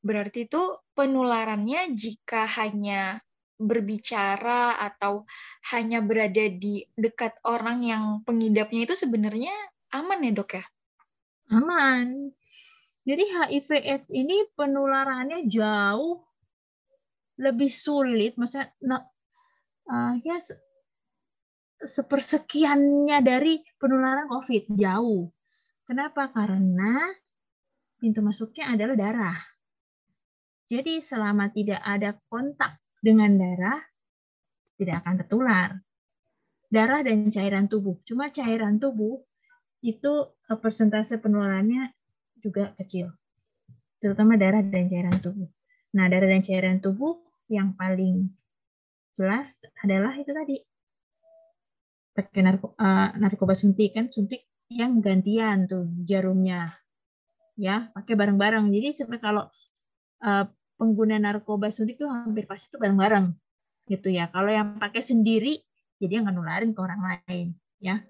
berarti 0.00 0.48
itu 0.48 0.62
penularannya 0.96 1.92
jika 1.92 2.48
hanya 2.48 3.20
berbicara 3.56 4.80
atau 4.80 5.28
hanya 5.72 6.00
berada 6.00 6.48
di 6.48 6.84
dekat 6.96 7.36
orang 7.44 7.84
yang 7.84 8.04
pengidapnya 8.24 8.88
itu 8.88 8.94
sebenarnya 8.96 9.52
aman 9.96 10.28
ya 10.28 10.32
dok 10.32 10.50
ya? 10.60 10.64
Aman. 11.52 12.32
Jadi 13.06 13.22
HIV 13.22 13.68
AIDS 13.86 14.08
ini 14.10 14.50
penularannya 14.58 15.46
jauh 15.46 16.26
lebih 17.38 17.70
sulit, 17.70 18.34
maksudnya 18.34 18.74
uh, 19.86 20.12
ya 20.26 20.42
sepersekiannya 21.78 23.22
dari 23.22 23.62
penularan 23.78 24.26
COVID 24.26 24.74
jauh. 24.74 25.30
Kenapa? 25.86 26.34
Karena 26.34 27.14
pintu 28.02 28.26
masuknya 28.26 28.74
adalah 28.74 28.96
darah. 28.98 29.38
Jadi 30.66 30.98
selama 30.98 31.46
tidak 31.54 31.78
ada 31.86 32.18
kontak 32.26 32.82
dengan 32.98 33.38
darah, 33.38 33.78
tidak 34.74 35.06
akan 35.06 35.14
tertular. 35.22 35.68
Darah 36.66 37.06
dan 37.06 37.30
cairan 37.30 37.70
tubuh. 37.70 38.02
Cuma 38.02 38.34
cairan 38.34 38.82
tubuh 38.82 39.22
itu 39.86 40.12
eh, 40.50 40.58
persentase 40.58 41.22
penularannya 41.22 41.95
juga 42.40 42.72
kecil. 42.76 43.12
Terutama 43.98 44.36
darah 44.36 44.62
dan 44.62 44.86
cairan 44.88 45.16
tubuh. 45.18 45.48
Nah, 45.96 46.06
darah 46.12 46.28
dan 46.28 46.42
cairan 46.44 46.78
tubuh 46.78 47.20
yang 47.48 47.72
paling 47.78 48.30
jelas 49.16 49.56
adalah 49.80 50.12
itu 50.20 50.28
tadi 50.28 50.60
pakai 52.12 52.40
narko, 52.44 52.76
uh, 52.76 53.12
narkoba 53.16 53.56
suntik 53.56 53.96
kan 53.96 54.08
suntik 54.12 54.48
yang 54.72 55.00
gantian 55.00 55.68
tuh 55.68 55.88
jarumnya 56.04 56.76
ya 57.56 57.88
pakai 57.96 58.12
bareng-bareng 58.12 58.68
jadi 58.68 58.92
sampai 58.92 59.20
kalau 59.20 59.48
uh, 60.24 60.44
pengguna 60.76 61.16
narkoba 61.16 61.72
suntik 61.72 61.96
tuh 61.96 62.12
hampir 62.12 62.44
pasti 62.44 62.68
itu 62.68 62.76
bareng-bareng 62.76 63.32
gitu 63.88 64.12
ya 64.12 64.28
kalau 64.28 64.52
yang 64.52 64.76
pakai 64.76 65.00
sendiri 65.00 65.60
jadi 65.96 66.20
yang 66.20 66.32
nularin 66.32 66.76
ke 66.76 66.80
orang 66.80 67.00
lain 67.00 67.56
ya 67.80 68.04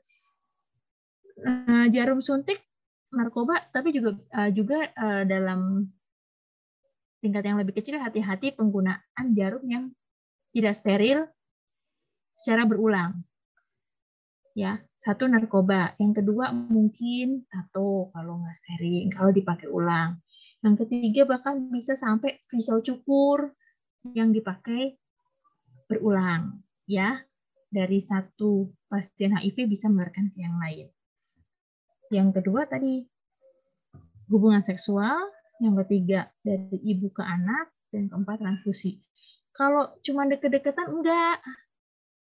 uh, 1.47 1.87
jarum 1.95 2.18
suntik 2.18 2.65
narkoba 3.16 3.64
tapi 3.73 3.96
juga 3.96 4.14
uh, 4.37 4.50
juga 4.52 4.85
uh, 4.92 5.25
dalam 5.25 5.88
tingkat 7.25 7.42
yang 7.42 7.58
lebih 7.58 7.75
kecil 7.80 7.99
hati-hati 7.99 8.54
penggunaan 8.54 9.26
jarum 9.32 9.64
yang 9.66 9.90
tidak 10.52 10.76
steril 10.76 11.26
secara 12.37 12.68
berulang. 12.68 13.25
Ya, 14.56 14.81
satu 15.05 15.29
narkoba, 15.29 15.92
yang 16.00 16.16
kedua 16.16 16.48
mungkin 16.48 17.44
tato 17.52 18.09
kalau 18.14 18.40
nggak 18.40 18.57
steril, 18.57 19.05
kalau 19.12 19.31
dipakai 19.33 19.68
ulang. 19.68 20.20
Yang 20.64 20.87
ketiga 20.87 21.29
bahkan 21.29 21.68
bisa 21.68 21.92
sampai 21.92 22.40
pisau 22.48 22.81
cukur 22.81 23.52
yang 24.16 24.33
dipakai 24.33 24.96
berulang, 25.88 26.64
ya. 26.88 27.20
Dari 27.66 28.00
satu 28.00 28.72
pasien 28.88 29.37
HIV 29.37 29.68
bisa 29.68 29.90
menularkan 29.92 30.33
ke 30.33 30.38
yang 30.40 30.57
lain. 30.57 30.88
Yang 32.11 32.42
kedua 32.42 32.66
tadi 32.69 33.03
hubungan 34.31 34.62
seksual 34.62 35.16
yang 35.62 35.75
ketiga 35.85 36.29
dari 36.45 36.77
ibu 36.85 37.09
ke 37.11 37.25
anak, 37.25 37.73
dan 37.97 38.12
keempat 38.12 38.37
transfusi. 38.45 39.01
Kalau 39.57 39.97
cuma 40.05 40.29
deket-deketan 40.29 40.92
enggak. 40.92 41.40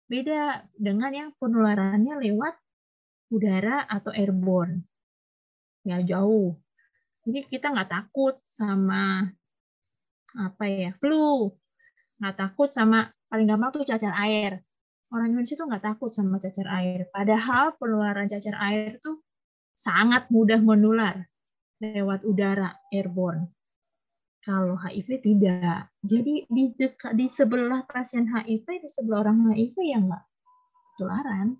Beda 0.05 0.61
dengan 0.77 1.11
yang 1.11 1.29
penularannya 1.41 2.21
lewat 2.21 2.55
udara 3.33 3.83
atau 3.89 4.13
airborne. 4.13 4.85
Ya 5.81 5.99
jauh. 5.99 6.55
Jadi 7.25 7.49
kita 7.49 7.73
nggak 7.73 7.89
takut 7.89 8.37
sama 8.45 9.25
apa 10.37 10.63
ya 10.69 10.91
flu, 11.01 11.49
nggak 12.21 12.37
takut 12.37 12.69
sama 12.69 13.09
paling 13.25 13.49
gampang 13.49 13.73
tuh 13.73 13.81
cacar 13.81 14.13
air. 14.21 14.61
Orang 15.09 15.33
Indonesia 15.33 15.57
tuh 15.57 15.65
nggak 15.65 15.85
takut 15.89 16.13
sama 16.13 16.37
cacar 16.37 16.69
air. 16.69 17.09
Padahal 17.09 17.73
penularan 17.81 18.29
cacar 18.29 18.53
air 18.61 19.01
tuh 19.01 19.24
sangat 19.75 20.31
mudah 20.31 20.63
menular 20.63 21.27
lewat 21.83 22.23
udara 22.23 22.79
airborne. 22.89 23.51
Kalau 24.39 24.79
HIV 24.79 25.25
tidak. 25.25 25.91
Jadi 25.99 26.47
di 26.47 26.71
dekat 26.71 27.17
di 27.17 27.27
sebelah 27.27 27.83
pasien 27.83 28.29
HIV, 28.29 28.65
di 28.85 28.89
sebelah 28.89 29.25
orang 29.27 29.51
HIV 29.51 29.75
yang 29.83 30.07
nggak 30.07 30.23
ketularan. 30.95 31.59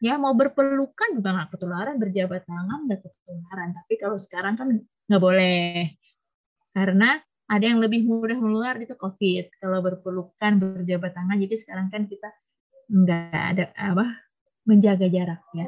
Ya 0.00 0.16
mau 0.16 0.32
berpelukan 0.32 1.18
juga 1.18 1.34
nggak 1.34 1.50
ketularan, 1.54 1.96
berjabat 1.98 2.46
tangan 2.46 2.88
nggak 2.88 3.00
ketularan. 3.02 3.68
Tapi 3.74 3.94
kalau 3.98 4.16
sekarang 4.16 4.54
kan 4.54 4.68
nggak 4.80 5.22
boleh. 5.22 5.98
Karena 6.70 7.18
ada 7.44 7.64
yang 7.64 7.82
lebih 7.82 8.06
mudah 8.06 8.38
menular 8.38 8.78
itu 8.78 8.94
COVID. 8.94 9.60
Kalau 9.60 9.78
berpelukan, 9.82 10.52
berjabat 10.56 11.12
tangan, 11.12 11.36
jadi 11.42 11.54
sekarang 11.58 11.86
kan 11.90 12.06
kita 12.06 12.30
nggak 12.86 13.34
ada 13.34 13.64
apa 13.74 14.06
menjaga 14.62 15.10
jarak 15.10 15.42
ya. 15.52 15.66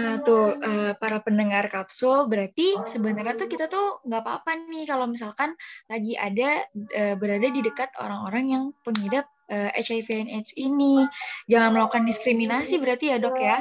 Nah 0.00 0.22
tuh 0.24 0.56
uh, 0.56 0.92
para 0.96 1.20
pendengar 1.20 1.68
kapsul 1.68 2.24
berarti 2.24 2.72
sebenarnya 2.88 3.36
tuh 3.36 3.48
kita 3.52 3.68
tuh 3.68 4.00
nggak 4.08 4.22
apa-apa 4.24 4.64
nih 4.70 4.88
kalau 4.88 5.04
misalkan 5.04 5.52
lagi 5.90 6.16
ada 6.16 6.64
uh, 6.72 7.14
berada 7.20 7.48
di 7.52 7.60
dekat 7.60 7.92
orang-orang 8.00 8.44
yang 8.48 8.64
pengidap 8.80 9.28
uh, 9.52 9.70
HIV 9.76 10.08
and 10.24 10.30
AIDS 10.32 10.56
ini. 10.56 11.04
Jangan 11.52 11.76
melakukan 11.76 12.08
diskriminasi 12.08 12.80
berarti 12.80 13.12
ya 13.12 13.20
dok 13.20 13.36
ya? 13.36 13.60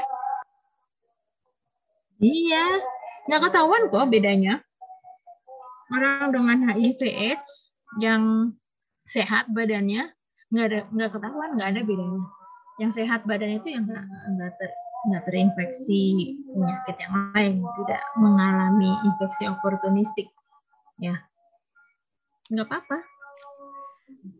Iya, 2.20 2.66
nggak 3.28 3.42
ketahuan 3.52 3.84
kok 3.92 4.08
bedanya. 4.12 4.64
Orang 5.90 6.32
dengan 6.32 6.72
HIV 6.72 7.02
AIDS 7.04 7.74
yang 7.98 8.54
sehat 9.10 9.50
badannya 9.50 10.14
nggak 10.54 10.66
ada 10.70 10.80
nggak 10.94 11.10
ketahuan 11.18 11.50
nggak 11.58 11.70
ada 11.74 11.82
bedanya 11.82 12.26
yang 12.80 12.92
sehat 12.96 13.28
badan 13.28 13.60
itu 13.60 13.76
yang 13.76 13.86
nggak 13.86 14.54
ter 14.56 14.72
nggak 15.00 15.24
terinfeksi 15.32 16.36
penyakit 16.52 16.96
yang 17.00 17.14
lain, 17.32 17.56
tidak 17.64 18.02
mengalami 18.20 18.92
infeksi 19.08 19.48
oportunistik, 19.48 20.28
ya 21.00 21.16
nggak 22.52 22.68
apa-apa. 22.68 23.00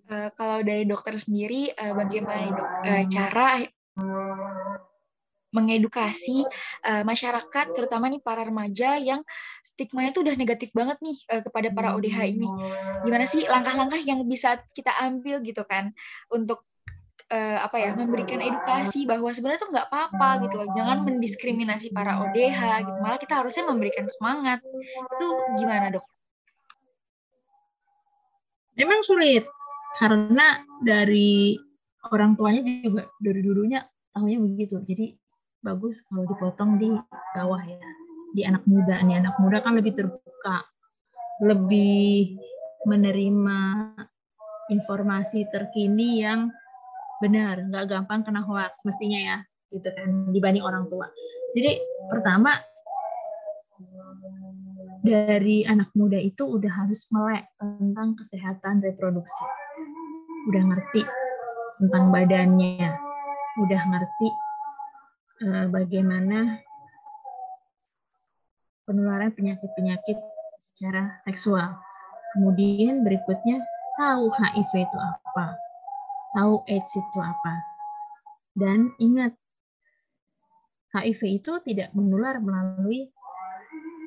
Uh, 0.10 0.30
kalau 0.34 0.60
dari 0.66 0.84
dokter 0.84 1.16
sendiri, 1.16 1.72
uh, 1.78 1.94
bagaimana 1.94 2.50
dok, 2.52 2.70
uh, 2.82 3.04
cara 3.08 3.50
mengedukasi 5.50 6.46
uh, 6.86 7.02
masyarakat, 7.06 7.66
terutama 7.74 8.06
nih 8.10 8.22
para 8.22 8.46
remaja 8.46 9.02
yang 9.02 9.26
stigma 9.66 10.10
itu 10.10 10.22
udah 10.22 10.38
negatif 10.38 10.70
banget 10.78 10.98
nih 11.02 11.18
uh, 11.34 11.42
kepada 11.42 11.74
para 11.74 11.98
ODH 11.98 12.20
ini. 12.38 12.50
Gimana 13.06 13.26
sih 13.26 13.46
langkah-langkah 13.50 14.02
yang 14.02 14.22
bisa 14.30 14.62
kita 14.78 14.94
ambil 15.02 15.42
gitu 15.42 15.66
kan 15.66 15.94
untuk 16.30 16.69
uh, 17.30 17.58
apa 17.64 17.78
ya 17.78 17.94
memberikan 17.94 18.42
edukasi 18.42 19.06
bahwa 19.06 19.30
sebenarnya 19.30 19.62
tuh 19.62 19.72
nggak 19.72 19.88
apa-apa 19.90 20.30
gitu 20.46 20.56
loh. 20.60 20.68
Jangan 20.74 21.06
mendiskriminasi 21.06 21.94
para 21.94 22.22
ODH 22.26 22.60
gitu. 22.86 23.00
Malah 23.00 23.20
kita 23.22 23.34
harusnya 23.40 23.64
memberikan 23.70 24.06
semangat. 24.10 24.60
Itu 25.18 25.28
gimana 25.58 25.94
dok? 25.94 26.06
Memang 28.78 29.02
sulit. 29.06 29.46
Karena 29.98 30.62
dari 30.82 31.58
orang 32.10 32.38
tuanya 32.38 32.62
juga 32.82 33.10
dari 33.22 33.42
dulunya 33.42 33.82
tahunya 34.14 34.40
begitu. 34.42 34.82
Jadi 34.82 35.14
bagus 35.60 36.02
kalau 36.06 36.26
dipotong 36.26 36.82
di 36.82 36.90
bawah 37.38 37.62
ya. 37.62 37.80
Di 38.34 38.42
anak 38.46 38.66
muda 38.66 39.02
nih. 39.06 39.22
Anak 39.22 39.36
muda 39.38 39.62
kan 39.62 39.78
lebih 39.78 39.94
terbuka. 39.98 40.66
Lebih 41.40 42.36
menerima 42.88 43.60
informasi 44.70 45.50
terkini 45.50 46.22
yang 46.22 46.54
benar 47.20 47.60
nggak 47.64 47.86
gampang 47.88 48.24
kena 48.24 48.42
hoax 48.44 48.84
mestinya 48.88 49.20
ya 49.20 49.38
gitu 49.70 49.90
kan 49.92 50.34
dibanding 50.34 50.64
orang 50.66 50.88
tua 50.88 51.08
jadi 51.54 51.78
pertama 52.10 52.58
dari 55.00 55.64
anak 55.64 55.96
muda 55.96 56.20
itu 56.20 56.44
udah 56.44 56.84
harus 56.84 57.08
melek 57.10 57.48
tentang 57.56 58.20
kesehatan 58.20 58.84
reproduksi. 58.84 59.46
Udah 60.52 60.64
ngerti 60.70 61.02
tentang 61.80 62.12
badannya, 62.12 62.90
udah 63.64 63.82
ngerti 63.90 64.30
uh, 65.48 65.66
bagaimana 65.72 66.60
penularan 68.84 69.32
penyakit-penyakit 69.32 70.20
secara 70.60 71.16
seksual. 71.24 71.80
Kemudian 72.36 73.02
berikutnya 73.08 73.64
tahu 73.96 74.28
HIV 74.36 74.84
itu 74.84 74.98
apa, 75.00 75.56
tahu 76.36 76.62
AIDS 76.68 76.94
itu 76.98 77.20
apa. 77.20 77.56
Dan 78.54 78.92
ingat, 79.00 79.34
HIV 80.90 81.42
itu 81.42 81.54
tidak 81.64 81.94
menular 81.94 82.42
melalui 82.42 83.14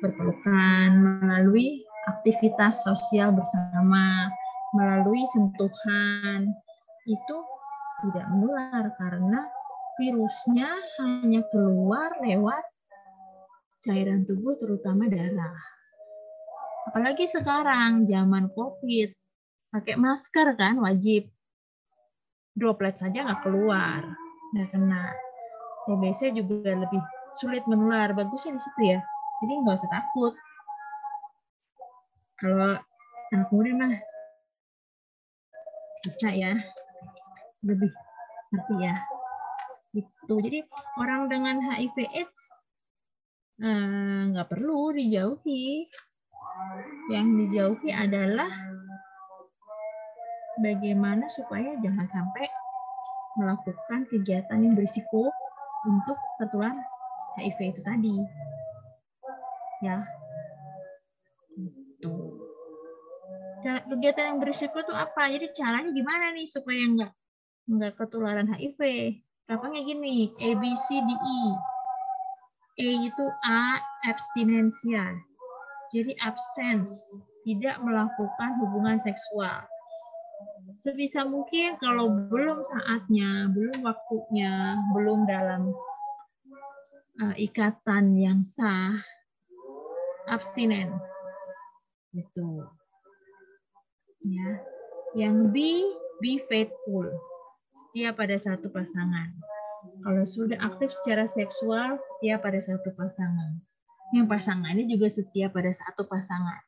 berpelukan, 0.03 0.89
melalui 1.23 1.87
aktivitas 2.11 2.83
sosial 2.83 3.31
bersama, 3.31 4.27
melalui 4.75 5.23
sentuhan. 5.31 6.51
Itu 7.07 7.37
tidak 8.03 8.27
menular 8.35 8.91
karena 8.99 9.47
virusnya 9.95 10.69
hanya 10.99 11.41
keluar 11.53 12.19
lewat 12.19 12.65
cairan 13.83 14.23
tubuh 14.23 14.55
terutama 14.55 15.07
darah. 15.11 15.59
Apalagi 16.87 17.27
sekarang 17.31 18.03
zaman 18.07 18.51
COVID, 18.51 19.09
pakai 19.71 19.95
masker 19.95 20.47
kan 20.59 20.79
wajib. 20.83 21.32
Droplet 22.53 22.95
saja 22.97 23.25
nggak 23.25 23.41
keluar, 23.41 24.01
nggak 24.53 24.69
kena. 24.69 25.13
TBC 25.83 26.31
juga 26.37 26.73
lebih 26.77 27.01
sulit 27.35 27.65
menular. 27.67 28.13
Bagusnya 28.15 28.55
di 28.55 28.61
situ 28.61 28.81
ya. 28.87 28.99
Jadi 29.43 29.53
nggak 29.59 29.77
usah 29.81 29.91
takut. 29.91 30.33
Kalau 32.39 32.77
anak 33.33 33.49
muda 33.49 33.71
mah 33.73 33.93
bisa 36.03 36.29
ya 36.35 36.51
lebih 37.63 37.89
ngerti 38.51 38.75
ya 38.83 38.95
gitu 39.95 40.35
jadi 40.43 40.59
orang 40.99 41.31
dengan 41.31 41.63
HIV 41.63 41.95
AIDS 42.11 42.39
eh, 43.63 44.21
nggak 44.35 44.51
perlu 44.51 44.91
dijauhi 44.91 45.87
yang 47.07 47.39
dijauhi 47.39 47.89
adalah 47.89 48.51
bagaimana 50.61 51.25
supaya 51.31 51.73
jangan 51.81 52.05
sampai 52.09 52.45
melakukan 53.39 54.05
kegiatan 54.09 54.59
yang 54.61 54.77
berisiko 54.77 55.33
untuk 55.89 56.17
tertular 56.37 56.73
HIV 57.37 57.73
itu 57.73 57.81
tadi. 57.81 58.15
Ya. 59.81 60.05
Gitu. 61.57 62.13
Kegiatan 63.63 64.35
yang 64.35 64.39
berisiko 64.43 64.83
itu 64.83 64.93
apa? 64.93 65.31
Jadi 65.31 65.49
caranya 65.55 65.89
gimana 65.89 66.35
nih 66.35 66.47
supaya 66.47 66.83
nggak 66.83 67.11
nggak 67.73 67.93
ketularan 67.95 68.51
HIV? 68.51 68.79
Gampangnya 69.43 69.81
gini, 69.83 70.31
A, 70.39 70.49
B, 70.55 70.63
C, 70.75 71.03
D, 71.03 71.09
E. 71.11 71.41
A 72.73 72.89
itu 73.05 73.25
A, 73.43 73.77
abstinensia. 74.07 75.19
Jadi 75.91 76.15
absence, 76.23 76.95
tidak 77.43 77.77
melakukan 77.83 78.51
hubungan 78.63 78.97
seksual. 79.03 79.67
Sebisa 80.83 81.23
mungkin 81.23 81.79
kalau 81.79 82.11
belum 82.27 82.59
saatnya, 82.59 83.47
belum 83.55 83.87
waktunya, 83.87 84.75
belum 84.91 85.23
dalam 85.23 85.71
uh, 87.23 87.35
ikatan 87.39 88.19
yang 88.19 88.43
sah, 88.43 88.91
abstinen. 90.27 90.91
Gitu. 92.11 92.67
Ya. 94.27 94.59
Yang 95.15 95.37
B, 95.55 95.57
be 96.19 96.43
faithful. 96.51 97.07
Setia 97.71 98.11
pada 98.11 98.35
satu 98.35 98.67
pasangan. 98.67 99.31
Kalau 100.03 100.27
sudah 100.27 100.59
aktif 100.59 100.91
secara 100.91 101.23
seksual, 101.23 101.95
setia 101.95 102.35
pada 102.43 102.59
satu 102.59 102.91
pasangan 102.91 103.63
yang 104.13 104.29
pasangannya 104.29 104.85
juga 104.85 105.09
setia 105.09 105.49
pada 105.49 105.73
satu 105.73 106.05
pasangan. 106.05 106.61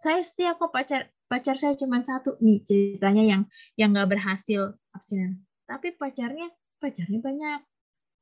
Saya 0.00 0.24
setia 0.24 0.56
kok 0.56 0.72
pacar 0.72 1.12
pacar 1.32 1.56
saya 1.56 1.72
cuma 1.80 2.04
satu 2.04 2.36
nih 2.44 2.60
ceritanya 2.60 3.24
yang 3.24 3.42
yang 3.80 3.96
nggak 3.96 4.12
berhasil 4.12 4.76
abstinen. 4.92 5.40
Tapi 5.64 5.96
pacarnya 5.96 6.52
pacarnya 6.76 7.24
banyak, 7.24 7.60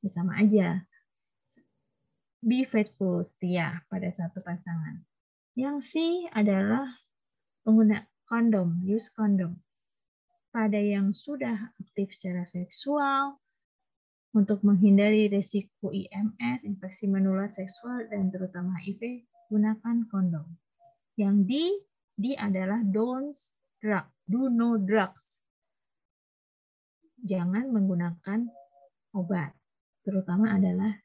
ya 0.06 0.08
sama 0.14 0.38
aja. 0.38 0.86
Be 2.38 2.62
faithful, 2.62 3.18
setia 3.26 3.82
pada 3.90 4.06
satu 4.14 4.38
pasangan. 4.38 5.02
Yang 5.58 5.76
C 5.90 5.94
adalah 6.30 6.86
pengguna 7.66 8.06
kondom, 8.30 8.78
use 8.86 9.10
kondom. 9.10 9.58
Pada 10.54 10.78
yang 10.78 11.10
sudah 11.10 11.74
aktif 11.82 12.14
secara 12.14 12.46
seksual, 12.46 13.42
untuk 14.30 14.62
menghindari 14.62 15.26
resiko 15.26 15.90
IMS, 15.90 16.62
infeksi 16.62 17.10
menular 17.10 17.50
seksual, 17.50 18.06
dan 18.06 18.30
terutama 18.30 18.78
HIV, 18.78 19.26
gunakan 19.50 20.06
kondom. 20.06 20.46
Yang 21.18 21.36
D, 21.44 21.52
D 22.20 22.36
adalah 22.36 22.84
don't 22.84 23.32
drug, 23.80 24.04
do 24.28 24.52
no 24.52 24.76
drugs. 24.76 25.40
Jangan 27.24 27.72
menggunakan 27.72 28.44
obat, 29.16 29.56
terutama 30.04 30.52
adalah 30.52 31.00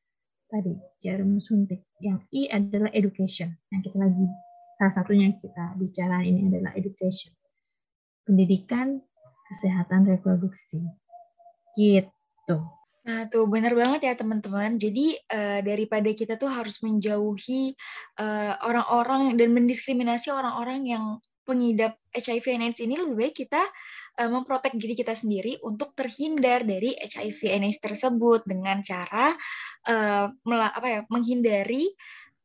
tadi 0.51 0.75
jarum 0.99 1.39
suntik. 1.39 1.87
Yang 2.03 2.19
I 2.35 2.41
adalah 2.51 2.91
education, 2.91 3.55
yang 3.71 3.79
kita 3.79 3.95
lagi 3.95 4.27
salah 4.75 4.91
satunya 4.91 5.31
kita 5.39 5.79
bicara 5.79 6.19
ini 6.27 6.51
adalah 6.51 6.75
education. 6.75 7.31
Pendidikan 8.27 8.99
kesehatan 9.47 10.03
reproduksi. 10.11 10.83
Gitu. 11.79 12.57
Nah, 13.05 13.29
tuh 13.29 13.45
benar 13.45 13.77
banget 13.77 14.01
ya 14.09 14.13
teman-teman. 14.17 14.81
Jadi 14.81 15.13
uh, 15.29 15.61
daripada 15.61 16.09
kita 16.09 16.41
tuh 16.41 16.49
harus 16.49 16.81
menjauhi 16.81 17.77
eh, 18.17 18.53
orang-orang 18.65 19.29
uh, 19.29 19.35
dan 19.37 19.49
mendiskriminasi 19.53 20.33
orang-orang 20.33 20.89
yang 20.89 21.21
pengidap 21.45 22.01
HIV 22.09 22.45
and 22.57 22.63
AIDS 22.65 22.81
ini 22.81 22.97
lebih 22.97 23.15
baik 23.15 23.35
kita 23.45 23.61
uh, 24.17 24.29
memprotek 24.33 24.73
diri 24.73 24.97
kita 24.97 25.13
sendiri 25.13 25.61
untuk 25.61 25.93
terhindar 25.93 26.65
dari 26.65 26.97
HIV 26.97 27.53
and 27.53 27.69
AIDS 27.69 27.77
tersebut 27.77 28.41
dengan 28.49 28.81
cara 28.81 29.37
uh, 29.85 30.25
apa 30.49 30.87
ya 30.89 30.99
menghindari 31.13 31.93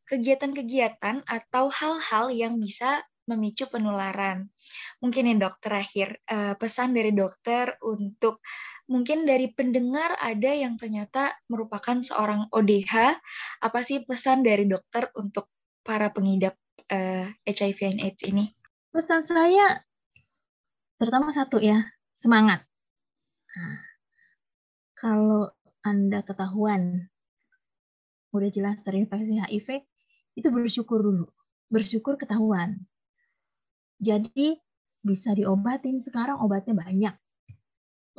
kegiatan-kegiatan 0.05 1.25
atau 1.25 1.73
hal-hal 1.73 2.29
yang 2.35 2.61
bisa 2.61 3.01
memicu 3.31 3.71
penularan. 3.71 4.51
Mungkin 4.99 5.31
nih 5.31 5.39
dok 5.39 5.63
terakhir 5.63 6.19
uh, 6.27 6.59
pesan 6.59 6.91
dari 6.91 7.15
dokter 7.15 7.79
untuk 7.87 8.43
mungkin 8.91 9.23
dari 9.23 9.55
pendengar 9.55 10.19
ada 10.19 10.51
yang 10.51 10.75
ternyata 10.75 11.39
merupakan 11.47 12.03
seorang 12.03 12.51
ODH. 12.51 13.23
Apa 13.63 13.81
sih 13.87 14.03
pesan 14.03 14.43
dari 14.43 14.67
dokter 14.67 15.15
untuk 15.15 15.47
para 15.87 16.11
pengidap 16.11 16.59
uh, 16.91 17.31
eh, 17.31 17.55
HIV 17.55 17.79
and 17.95 18.01
AIDS 18.03 18.23
ini? 18.27 18.51
Pesan 18.91 19.23
saya 19.23 19.79
terutama 20.99 21.31
satu 21.31 21.63
ya, 21.63 21.87
semangat. 22.13 22.67
Nah, 23.55 23.81
kalau 24.99 25.49
Anda 25.81 26.21
ketahuan 26.27 27.09
udah 28.31 28.51
jelas 28.53 28.79
terinfeksi 28.85 29.41
HIV, 29.41 29.83
itu 30.39 30.49
bersyukur 30.53 31.03
dulu. 31.03 31.27
Bersyukur 31.71 32.19
ketahuan. 32.19 32.87
Jadi 34.01 34.57
bisa 35.05 35.37
diobatin 35.37 36.01
sekarang 36.01 36.41
obatnya 36.41 36.73
banyak 36.73 37.15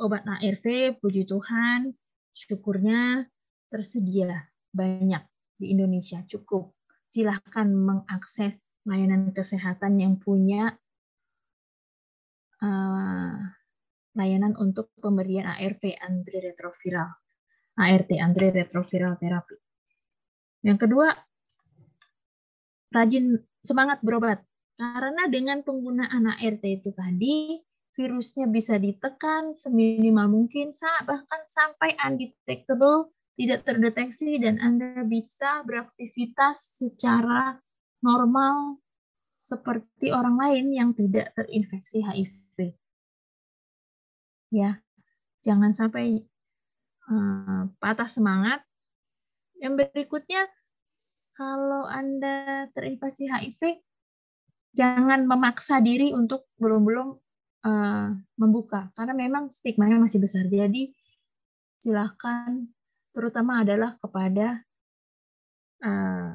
obat 0.02 0.26
ARV, 0.26 0.98
puji 0.98 1.22
Tuhan, 1.30 1.94
syukurnya 2.34 3.30
tersedia 3.70 4.50
banyak 4.74 5.22
di 5.56 5.70
Indonesia, 5.70 6.26
cukup. 6.26 6.74
Silahkan 7.12 7.68
mengakses 7.68 8.74
layanan 8.88 9.30
kesehatan 9.30 10.00
yang 10.00 10.18
punya 10.18 10.74
uh, 12.64 13.36
layanan 14.16 14.56
untuk 14.58 14.90
pemberian 14.98 15.46
ARV 15.46 16.02
antiretroviral, 16.02 17.10
ART 17.78 18.10
antiretroviral 18.10 19.20
terapi. 19.20 19.56
Yang 20.66 20.78
kedua, 20.88 21.08
rajin 22.90 23.38
semangat 23.60 24.00
berobat. 24.00 24.40
Karena 24.82 25.30
dengan 25.30 25.62
penggunaan 25.62 26.26
ART 26.26 26.66
itu 26.66 26.90
tadi, 26.90 27.54
virusnya 27.94 28.50
bisa 28.50 28.82
ditekan 28.82 29.54
seminimal 29.54 30.26
mungkin, 30.26 30.74
bahkan 31.06 31.46
sampai 31.46 31.94
undetectable, 32.02 33.14
tidak 33.38 33.62
terdeteksi, 33.62 34.42
dan 34.42 34.58
Anda 34.58 35.06
bisa 35.06 35.62
beraktivitas 35.62 36.82
secara 36.82 37.62
normal 38.02 38.82
seperti 39.30 40.10
orang 40.10 40.34
lain 40.34 40.66
yang 40.74 40.90
tidak 40.98 41.30
terinfeksi 41.38 42.02
HIV. 42.02 42.74
Ya, 44.50 44.82
jangan 45.46 45.78
sampai 45.78 46.26
uh, 47.06 47.70
patah 47.78 48.10
semangat. 48.10 48.66
Yang 49.62 49.86
berikutnya, 49.94 50.50
kalau 51.38 51.86
Anda 51.86 52.66
terinfeksi 52.74 53.30
HIV, 53.30 53.78
jangan 54.72 55.28
memaksa 55.28 55.78
diri 55.84 56.16
untuk 56.16 56.48
belum-belum 56.56 57.08
uh, 57.64 58.08
membuka, 58.40 58.88
karena 58.96 59.14
memang 59.16 59.52
stigma-nya 59.52 60.00
masih 60.00 60.18
besar. 60.20 60.48
Jadi, 60.48 60.92
silakan 61.80 62.72
terutama 63.12 63.60
adalah 63.60 64.00
kepada 64.00 64.64
uh, 65.84 66.32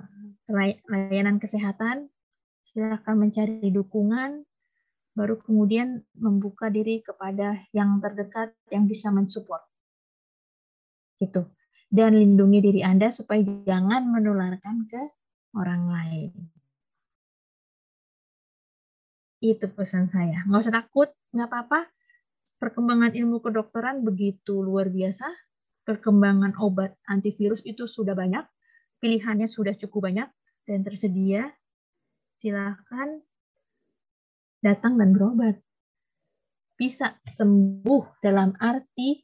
layanan 0.87 1.41
kesehatan, 1.41 2.07
silakan 2.61 3.15
mencari 3.17 3.73
dukungan, 3.73 4.45
baru 5.17 5.41
kemudian 5.41 6.05
membuka 6.13 6.69
diri 6.69 7.01
kepada 7.01 7.65
yang 7.73 7.97
terdekat 7.97 8.53
yang 8.69 8.85
bisa 8.85 9.09
mensupport. 9.09 9.65
Gitu. 11.17 11.49
Dan 11.89 12.13
lindungi 12.13 12.61
diri 12.61 12.81
Anda 12.85 13.09
supaya 13.09 13.41
jangan 13.41 14.05
menularkan 14.13 14.85
ke 14.85 15.01
orang 15.57 15.89
lain. 15.89 16.56
Itu 19.37 19.69
pesan 19.69 20.09
saya. 20.09 20.43
Nggak 20.49 20.61
usah 20.65 20.75
takut, 20.83 21.09
nggak 21.33 21.47
apa-apa. 21.49 21.79
Perkembangan 22.57 23.13
ilmu 23.13 23.37
kedokteran 23.41 24.01
begitu 24.01 24.65
luar 24.65 24.89
biasa. 24.89 25.29
Perkembangan 25.85 26.57
obat 26.57 26.97
antivirus 27.05 27.61
itu 27.63 27.85
sudah 27.85 28.17
banyak. 28.17 28.43
Pilihannya 28.97 29.45
sudah 29.45 29.77
cukup 29.77 30.09
banyak 30.09 30.29
dan 30.65 30.81
tersedia. 30.81 31.53
Silakan 32.41 33.21
datang 34.61 34.97
dan 34.97 35.13
berobat. 35.13 35.61
Bisa 36.77 37.17
sembuh 37.25 38.21
dalam 38.21 38.53
arti 38.57 39.21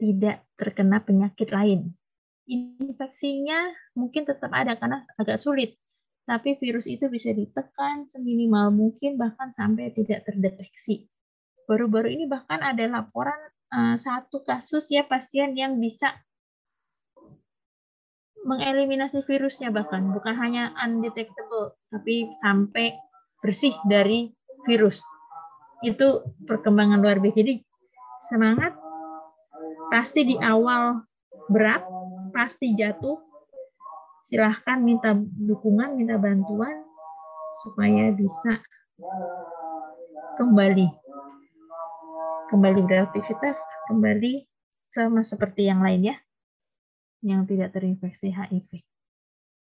tidak 0.00 0.44
terkena 0.56 1.00
penyakit 1.00 1.48
lain. 1.48 1.92
Infeksinya 2.44 3.72
mungkin 3.96 4.28
tetap 4.28 4.52
ada 4.52 4.76
karena 4.76 5.08
agak 5.16 5.40
sulit, 5.40 5.80
tapi 6.24 6.56
virus 6.56 6.88
itu 6.88 7.04
bisa 7.12 7.36
ditekan 7.36 8.08
seminimal 8.08 8.72
mungkin 8.72 9.20
bahkan 9.20 9.52
sampai 9.52 9.92
tidak 9.92 10.24
terdeteksi. 10.24 11.04
Baru-baru 11.68 12.12
ini 12.12 12.24
bahkan 12.24 12.64
ada 12.64 12.84
laporan 12.88 13.36
uh, 13.72 13.96
satu 13.96 14.40
kasus 14.40 14.88
ya 14.88 15.04
pasien 15.04 15.52
yang 15.52 15.76
bisa 15.76 16.12
mengeliminasi 18.44 19.20
virusnya 19.24 19.68
bahkan. 19.68 20.04
Bukan 20.12 20.36
hanya 20.40 20.72
undetectable 20.80 21.76
tapi 21.92 22.32
sampai 22.40 22.96
bersih 23.44 23.76
dari 23.84 24.32
virus. 24.64 25.04
Itu 25.84 26.24
perkembangan 26.48 27.04
luar 27.04 27.20
biasa. 27.20 27.36
Jadi 27.40 27.54
semangat. 28.28 28.72
Pasti 29.92 30.24
di 30.24 30.36
awal 30.40 31.04
berat 31.52 31.84
pasti 32.32 32.72
jatuh 32.72 33.20
silahkan 34.24 34.80
minta 34.80 35.12
dukungan 35.20 36.00
minta 36.00 36.16
bantuan 36.16 36.80
supaya 37.60 38.08
bisa 38.08 38.64
kembali 40.40 40.88
kembali 42.48 42.80
beraktivitas 42.88 43.60
kembali 43.92 44.48
sama 44.88 45.20
seperti 45.20 45.68
yang 45.68 45.84
lain 45.84 46.08
ya 46.08 46.16
yang 47.24 47.48
tidak 47.48 47.72
terinfeksi 47.72 48.32
HIV. 48.32 48.84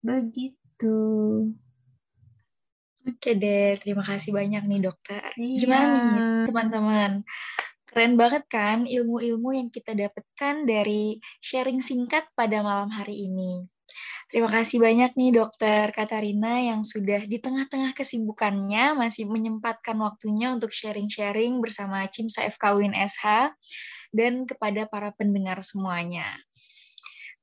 Begitu. 0.00 0.96
Oke 3.04 3.30
deh, 3.36 3.76
terima 3.76 4.00
kasih 4.00 4.32
banyak 4.32 4.64
nih 4.64 4.80
dokter. 4.80 5.20
Iya. 5.36 5.60
Gimana 5.60 5.86
nih 5.92 6.22
teman-teman? 6.48 7.10
Keren 7.84 8.16
banget 8.16 8.48
kan 8.48 8.88
ilmu-ilmu 8.88 9.52
yang 9.52 9.68
kita 9.68 9.92
dapatkan 9.92 10.64
dari 10.64 11.20
sharing 11.44 11.84
singkat 11.84 12.24
pada 12.32 12.64
malam 12.64 12.88
hari 12.88 13.28
ini. 13.28 13.68
Terima 14.30 14.48
kasih 14.50 14.80
banyak 14.82 15.14
nih 15.14 15.30
dokter 15.36 15.92
Katarina 15.92 16.58
yang 16.58 16.82
sudah 16.82 17.22
di 17.28 17.38
tengah-tengah 17.38 17.92
kesibukannya 17.94 18.98
masih 18.98 19.28
menyempatkan 19.28 19.94
waktunya 20.00 20.50
untuk 20.50 20.74
sharing-sharing 20.74 21.60
bersama 21.60 22.06
Cimsa 22.10 22.46
FKUIN 22.48 22.96
SH 22.96 23.52
dan 24.14 24.48
kepada 24.48 24.86
para 24.86 25.10
pendengar 25.14 25.60
semuanya. 25.66 26.26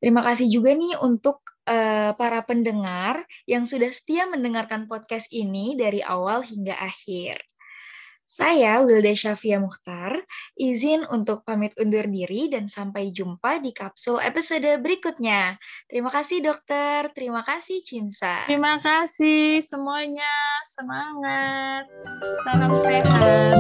Terima 0.02 0.26
kasih 0.26 0.50
juga 0.50 0.74
nih 0.74 0.98
untuk 0.98 1.46
uh, 1.70 2.18
para 2.18 2.42
pendengar 2.42 3.22
yang 3.46 3.70
sudah 3.70 3.94
setia 3.94 4.26
mendengarkan 4.26 4.90
podcast 4.90 5.30
ini 5.30 5.78
dari 5.78 6.02
awal 6.02 6.42
hingga 6.42 6.74
akhir. 6.74 7.51
Saya 8.32 8.80
Wilda 8.80 9.12
Syafia 9.12 9.60
Mukhtar, 9.60 10.16
izin 10.56 11.04
untuk 11.12 11.44
pamit 11.44 11.76
undur 11.76 12.08
diri 12.08 12.48
dan 12.48 12.72
sampai 12.72 13.12
jumpa 13.12 13.60
di 13.60 13.76
kapsul 13.76 14.24
episode 14.24 14.80
berikutnya. 14.80 15.60
Terima 15.92 16.08
kasih 16.08 16.40
dokter, 16.40 17.12
terima 17.12 17.44
kasih 17.44 17.84
Cimsa. 17.84 18.48
Terima 18.48 18.80
kasih 18.80 19.60
semuanya, 19.60 20.32
semangat, 20.64 21.92
salam 22.48 22.72
sehat. 22.80 23.60